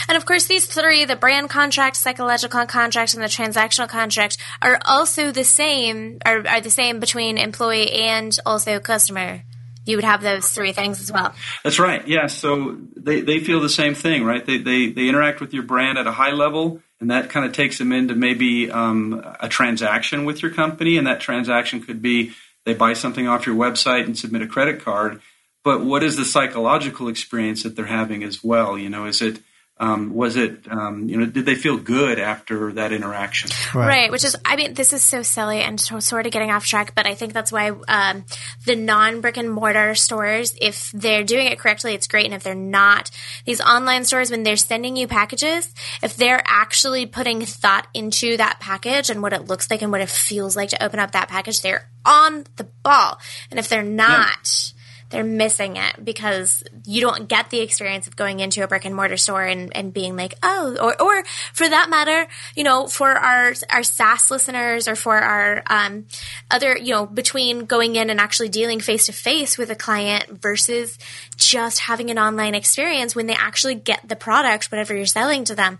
[0.07, 4.79] And of course, these three the brand contract, psychological contract, and the transactional contract are
[4.85, 9.41] also the same, are, are the same between employee and also customer
[9.87, 11.35] you would have those three things as well.
[11.63, 12.07] That's right.
[12.07, 12.25] Yeah.
[12.25, 14.43] So they, they feel the same thing, right?
[14.43, 17.53] They, they, they interact with your brand at a high level and that kind of
[17.53, 22.31] takes them into maybe um, a transaction with your company, and that transaction could be
[22.63, 25.21] they buy something off your website and submit a credit card.
[25.65, 28.77] But what is the psychological experience that they're having as well?
[28.77, 29.39] You know, is it
[29.77, 33.87] um, was it um, you know did they feel good after that interaction right.
[33.87, 34.11] right.
[34.11, 37.05] which is i mean this is so silly and sort of getting off track but
[37.05, 38.23] i think that's why um,
[38.65, 42.41] the non brick and mortar stores if they're doing it correctly it's great and if
[42.41, 43.11] they're not
[43.43, 48.61] these online stores when they're sending you packages if they're actually putting thought into that
[48.61, 51.27] package and what it looks like and what it feels like to open up that
[51.27, 53.19] package they're on the ball
[53.51, 54.71] and if they're not yeah
[55.15, 58.93] they're missing it because you don't get the experience of going into a brick and
[58.93, 63.09] mortar store and, and being like, oh, or, or for that matter, you know, for
[63.09, 66.05] our, our SaaS listeners or for our, um,
[66.51, 70.41] other, you know, between going in and actually dealing face to face with a client
[70.41, 70.97] versus
[71.37, 75.55] just having an online experience when they actually get the product, whatever you're selling to
[75.55, 75.79] them,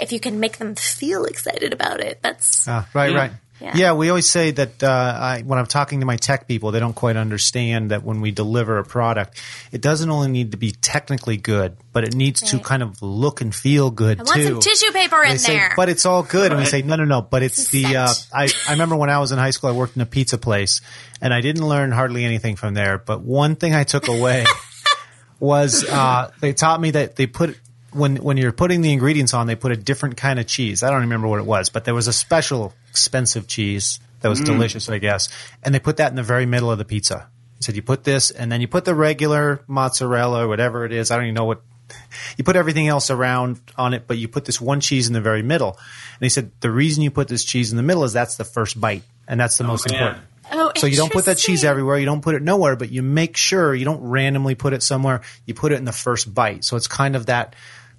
[0.00, 2.66] if you can make them feel excited about it, that's.
[2.66, 3.16] Ah, right, yeah.
[3.16, 3.30] right.
[3.60, 3.72] Yeah.
[3.74, 6.78] yeah, we always say that uh, I, when I'm talking to my tech people, they
[6.78, 9.40] don't quite understand that when we deliver a product,
[9.72, 12.50] it doesn't only need to be technically good, but it needs right.
[12.52, 14.30] to kind of look and feel good I too.
[14.30, 16.52] Want some tissue paper in say, there, but it's all good.
[16.52, 16.52] Right.
[16.52, 17.20] And we say, no, no, no.
[17.20, 17.96] But it's, it's the.
[17.96, 20.38] Uh, I I remember when I was in high school, I worked in a pizza
[20.38, 20.80] place,
[21.20, 22.98] and I didn't learn hardly anything from there.
[22.98, 24.44] But one thing I took away
[25.40, 27.58] was uh, they taught me that they put
[27.92, 30.82] when when you're putting the ingredients on, they put a different kind of cheese.
[30.82, 34.40] I don't remember what it was, but there was a special expensive cheese that was
[34.40, 34.46] mm.
[34.46, 35.28] delicious, I guess.
[35.62, 37.28] And they put that in the very middle of the pizza.
[37.56, 41.10] He said, you put this, and then you put the regular mozzarella whatever it is.
[41.10, 41.62] I don't even know what.
[42.36, 45.20] You put everything else around on it, but you put this one cheese in the
[45.20, 45.70] very middle.
[45.70, 48.44] And he said, the reason you put this cheese in the middle is that's the
[48.44, 49.98] first bite, and that's the oh, most man.
[49.98, 50.24] important.
[50.50, 51.98] Oh, so you don't put that cheese everywhere.
[51.98, 55.22] You don't put it nowhere, but you make sure you don't randomly put it somewhere.
[55.44, 56.64] You put it in the first bite.
[56.64, 57.56] So it's kind of that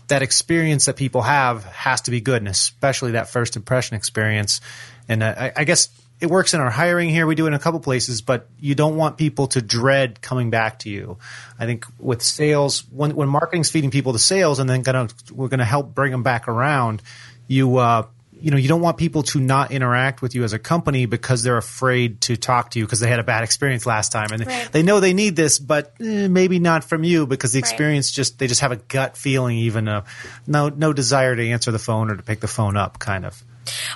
[0.10, 4.62] that experience that people have has to be good, and especially that first impression experience.
[5.08, 5.90] And uh, I, I guess
[6.20, 7.26] it works in our hiring here.
[7.26, 10.50] We do it in a couple places, but you don't want people to dread coming
[10.50, 11.18] back to you.
[11.58, 15.48] I think with sales, when, when marketing's feeding people to sales, and then gonna we're
[15.48, 17.02] going to help bring them back around.
[17.48, 18.08] You uh,
[18.42, 21.44] you know, you don't want people to not interact with you as a company because
[21.44, 24.46] they're afraid to talk to you because they had a bad experience last time, and
[24.46, 24.72] right.
[24.72, 28.16] they know they need this, but eh, maybe not from you because the experience right.
[28.16, 30.06] just they just have a gut feeling, even a,
[30.48, 33.44] no no desire to answer the phone or to pick the phone up, kind of.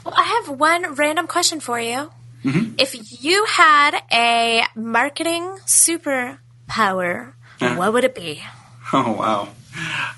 [0.05, 2.11] Well, I have one random question for you.
[2.43, 2.75] Mm-hmm.
[2.77, 7.77] If you had a marketing superpower, yeah.
[7.77, 8.41] what would it be?
[8.95, 9.49] Oh wow.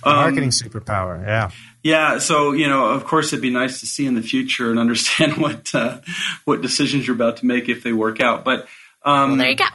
[0.03, 1.49] Um, marketing superpower, yeah.
[1.85, 4.79] Yeah, so you know, of course, it'd be nice to see in the future and
[4.79, 5.99] understand what uh,
[6.43, 8.43] what decisions you're about to make if they work out.
[8.43, 8.67] But
[9.03, 9.65] um, well, there you go.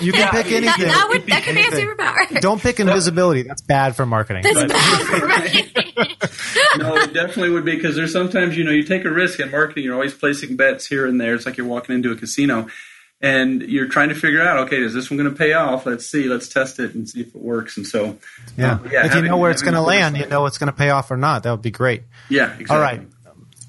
[0.00, 0.64] you can yeah, pick anything.
[0.66, 2.40] That, that, would, that could be a superpower.
[2.40, 3.42] Don't pick invisibility.
[3.42, 4.44] That's bad for marketing.
[4.44, 5.70] That's bad for marketing.
[6.78, 9.50] no, it definitely would be because there's sometimes you know you take a risk in
[9.50, 9.82] marketing.
[9.82, 11.34] You're always placing bets here and there.
[11.34, 12.68] It's like you're walking into a casino
[13.22, 15.86] and you're trying to figure out, okay, is this one going to pay off?
[15.86, 17.76] Let's see, let's test it and see if it works.
[17.76, 18.18] And so,
[18.58, 20.58] yeah, um, yeah if having, you know where it's going to land, you know it's
[20.58, 21.44] going to pay off or not.
[21.44, 22.02] That would be great.
[22.28, 22.76] Yeah, exactly.
[22.76, 23.02] All right,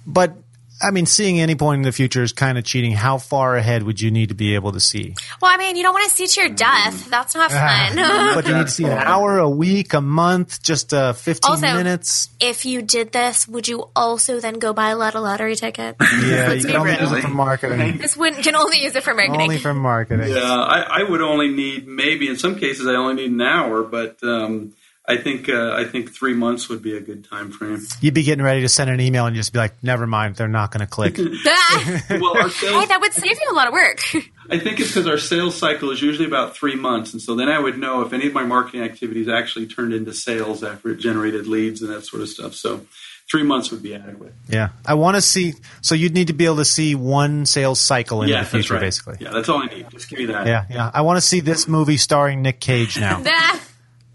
[0.08, 0.36] but
[0.84, 2.92] I mean, seeing any point in the future is kind of cheating.
[2.92, 5.16] How far ahead would you need to be able to see?
[5.42, 7.10] Well, I mean, you don't want to see to your death.
[7.10, 7.96] That's not fun.
[8.36, 11.62] but you need to see an hour, a week, a month, just uh, 15 also,
[11.62, 12.30] minutes.
[12.42, 15.98] If you did this, would you also then go buy a lot of lottery tickets?
[16.02, 17.98] Yeah, you can only use it for marketing.
[17.98, 19.42] This wouldn't, can only use it for marketing.
[19.42, 20.34] Only for marketing.
[20.34, 23.84] Yeah, I, I would only need maybe in some cases I only need an hour,
[23.84, 24.22] but.
[24.22, 24.74] Um,
[25.06, 27.86] I think uh, I think three months would be a good time frame.
[27.99, 30.47] You'd be getting ready to send an email and just be like, "Never mind, they're
[30.47, 31.18] not going to click."
[32.10, 33.99] well, our sales, hey, that would save you a lot of work.
[34.49, 37.49] I think it's because our sales cycle is usually about three months, and so then
[37.49, 40.97] I would know if any of my marketing activities actually turned into sales after it
[40.97, 42.54] generated leads and that sort of stuff.
[42.56, 42.86] So.
[43.32, 44.34] Three months would be adequate.
[44.49, 45.54] Yeah, I want to see.
[45.82, 48.74] So you'd need to be able to see one sales cycle in yeah, the future,
[48.74, 48.82] right.
[48.82, 49.16] basically.
[49.22, 49.89] Yeah, that's all I need.
[49.91, 50.45] Just give me that.
[50.45, 50.91] Yeah, yeah.
[50.93, 53.24] I want to see this movie starring Nick Cage now.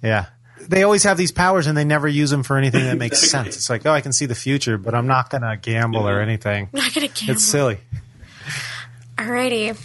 [0.02, 0.26] yeah,
[0.68, 3.56] they always have these powers and they never use them for anything that makes sense.
[3.56, 6.10] It's like, oh, I can see the future, but I'm not going to gamble yeah.
[6.10, 6.68] or anything.
[6.72, 7.34] I'm not going to gamble.
[7.34, 7.78] It's silly.
[9.16, 9.76] Alrighty.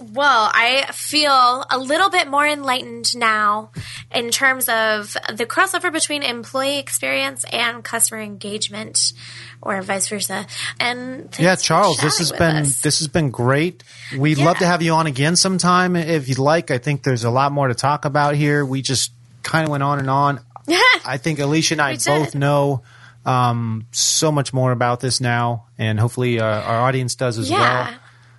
[0.00, 3.72] Well, I feel a little bit more enlightened now
[4.14, 9.12] in terms of the crossover between employee experience and customer engagement
[9.60, 10.46] or vice versa.
[10.78, 12.80] And yeah, Charles, this has been us.
[12.80, 13.82] this has been great.
[14.16, 14.44] We'd yeah.
[14.44, 16.70] love to have you on again sometime if you'd like.
[16.70, 18.64] I think there's a lot more to talk about here.
[18.64, 19.10] We just
[19.42, 20.40] kind of went on and on.
[21.04, 22.82] I think Alicia and I both know
[23.24, 27.58] um, so much more about this now, and hopefully uh, our audience does as yeah.
[27.58, 27.94] well.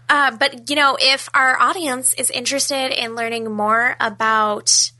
[0.10, 4.92] Uh, but you know, if our audience is interested in learning more about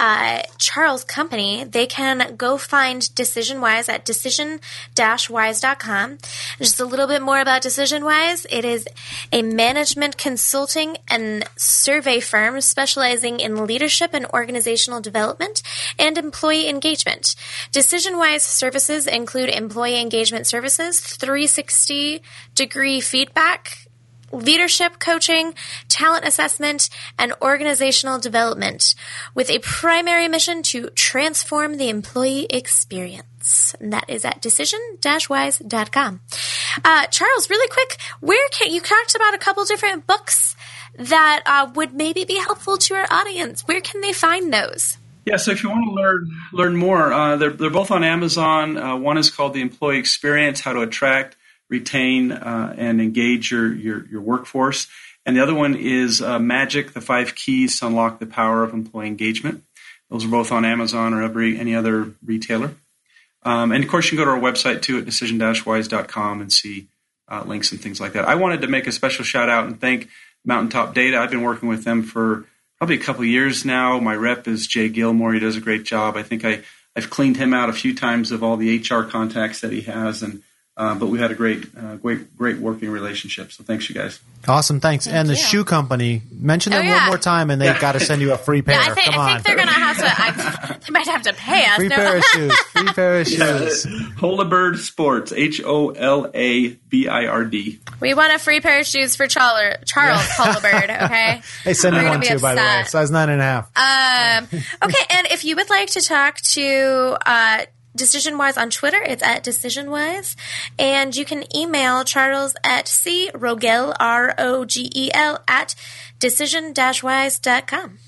[0.00, 6.18] uh, Charles Company, they can go find DecisionWise at decision-wise.com.
[6.58, 8.46] Just a little bit more about DecisionWise.
[8.50, 8.88] It is
[9.30, 15.62] a management consulting and survey firm specializing in leadership and organizational development
[15.98, 17.34] and employee engagement.
[17.70, 22.22] DecisionWise services include employee engagement services, 360
[22.54, 23.79] degree feedback,
[24.32, 25.54] leadership coaching,
[25.88, 28.94] talent assessment, and organizational development
[29.34, 33.74] with a primary mission to transform the employee experience.
[33.80, 36.20] And that is at decision-wise.com.
[36.84, 40.56] Uh, Charles, really quick, where can you talked about a couple different books
[40.98, 43.62] that uh, would maybe be helpful to our audience?
[43.62, 44.98] Where can they find those?
[45.26, 48.76] Yeah, so if you want to learn learn more, uh, they're they're both on Amazon.
[48.76, 51.36] Uh, one is called The Employee Experience: How to Attract
[51.70, 54.88] retain uh, and engage your, your, your workforce.
[55.24, 58.74] And the other one is uh, Magic: The Five Keys to Unlock the Power of
[58.74, 59.64] Employee Engagement.
[60.10, 62.74] Those are both on Amazon or every any other retailer.
[63.42, 66.88] Um, and of course, you can go to our website too at decision-wise.com and see
[67.28, 68.26] uh, links and things like that.
[68.26, 70.08] I wanted to make a special shout out and thank
[70.44, 71.18] Mountaintop Data.
[71.18, 72.44] I've been working with them for
[72.78, 73.98] probably a couple years now.
[73.98, 75.32] My rep is Jay Gilmore.
[75.32, 76.16] He does a great job.
[76.16, 76.62] I think I,
[76.96, 80.22] I've cleaned him out a few times of all the HR contacts that he has,
[80.22, 80.42] and
[80.76, 83.52] uh, but we had a great, uh, great, great working relationship.
[83.52, 84.20] So thanks, you guys.
[84.48, 85.04] Awesome, thanks.
[85.04, 86.98] Thank and the shoe company, mention them oh, yeah.
[87.00, 88.76] one more time, and they got to send you a free pair.
[88.76, 90.04] Yeah, I think, Come I think they're gonna have to.
[90.06, 91.76] I, they might have to pay us.
[91.76, 91.96] Free no.
[91.96, 92.58] pair of shoes.
[92.58, 93.84] Free pair of shoes.
[93.84, 93.92] Yeah.
[94.16, 95.32] Holabird Sports.
[95.32, 97.80] H O L A B I R D.
[98.00, 101.04] We want a free pair of shoes for Charles Charles Holabird.
[101.04, 101.42] Okay.
[101.64, 102.40] hey, send me one too, upset.
[102.40, 102.84] by the way.
[102.86, 103.66] Size nine and a half.
[103.76, 104.60] Um.
[104.82, 107.18] Okay, and if you would like to talk to.
[107.26, 107.64] Uh,
[107.94, 109.02] Decision Wise on Twitter.
[109.02, 110.36] It's at Decision Wise.
[110.78, 115.74] And you can email Charles at C Rogel, R O G E L, at
[116.18, 116.72] decision
[117.02, 117.98] wise.com.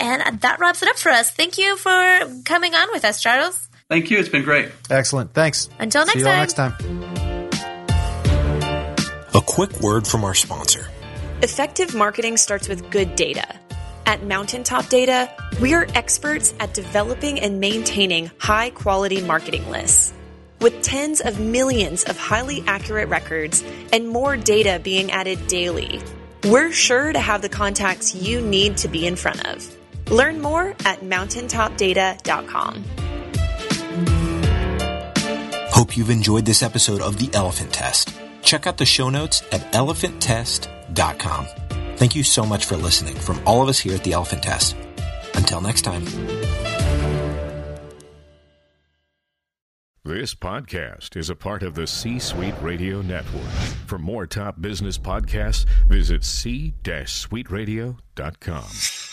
[0.00, 1.30] And that wraps it up for us.
[1.30, 3.68] Thank you for coming on with us, Charles.
[3.88, 4.18] Thank you.
[4.18, 4.70] It's been great.
[4.88, 5.34] Excellent.
[5.34, 5.68] Thanks.
[5.78, 6.34] Until next See you time.
[6.34, 6.74] all next time.
[9.34, 10.88] A quick word from our sponsor.
[11.42, 13.46] Effective marketing starts with good data.
[14.06, 15.30] At Mountaintop Data,
[15.60, 20.12] we are experts at developing and maintaining high quality marketing lists.
[20.60, 26.00] With tens of millions of highly accurate records and more data being added daily,
[26.44, 29.76] we're sure to have the contacts you need to be in front of.
[30.10, 32.84] Learn more at mountaintopdata.com.
[35.70, 38.12] Hope you've enjoyed this episode of The Elephant Test.
[38.42, 41.69] Check out the show notes at elephanttest.com.
[42.00, 44.74] Thank you so much for listening from all of us here at the Elephant Test.
[45.34, 46.06] Until next time.
[50.02, 53.50] This podcast is a part of the C Suite Radio Network.
[53.86, 59.09] For more top business podcasts, visit c-suiteradio.com.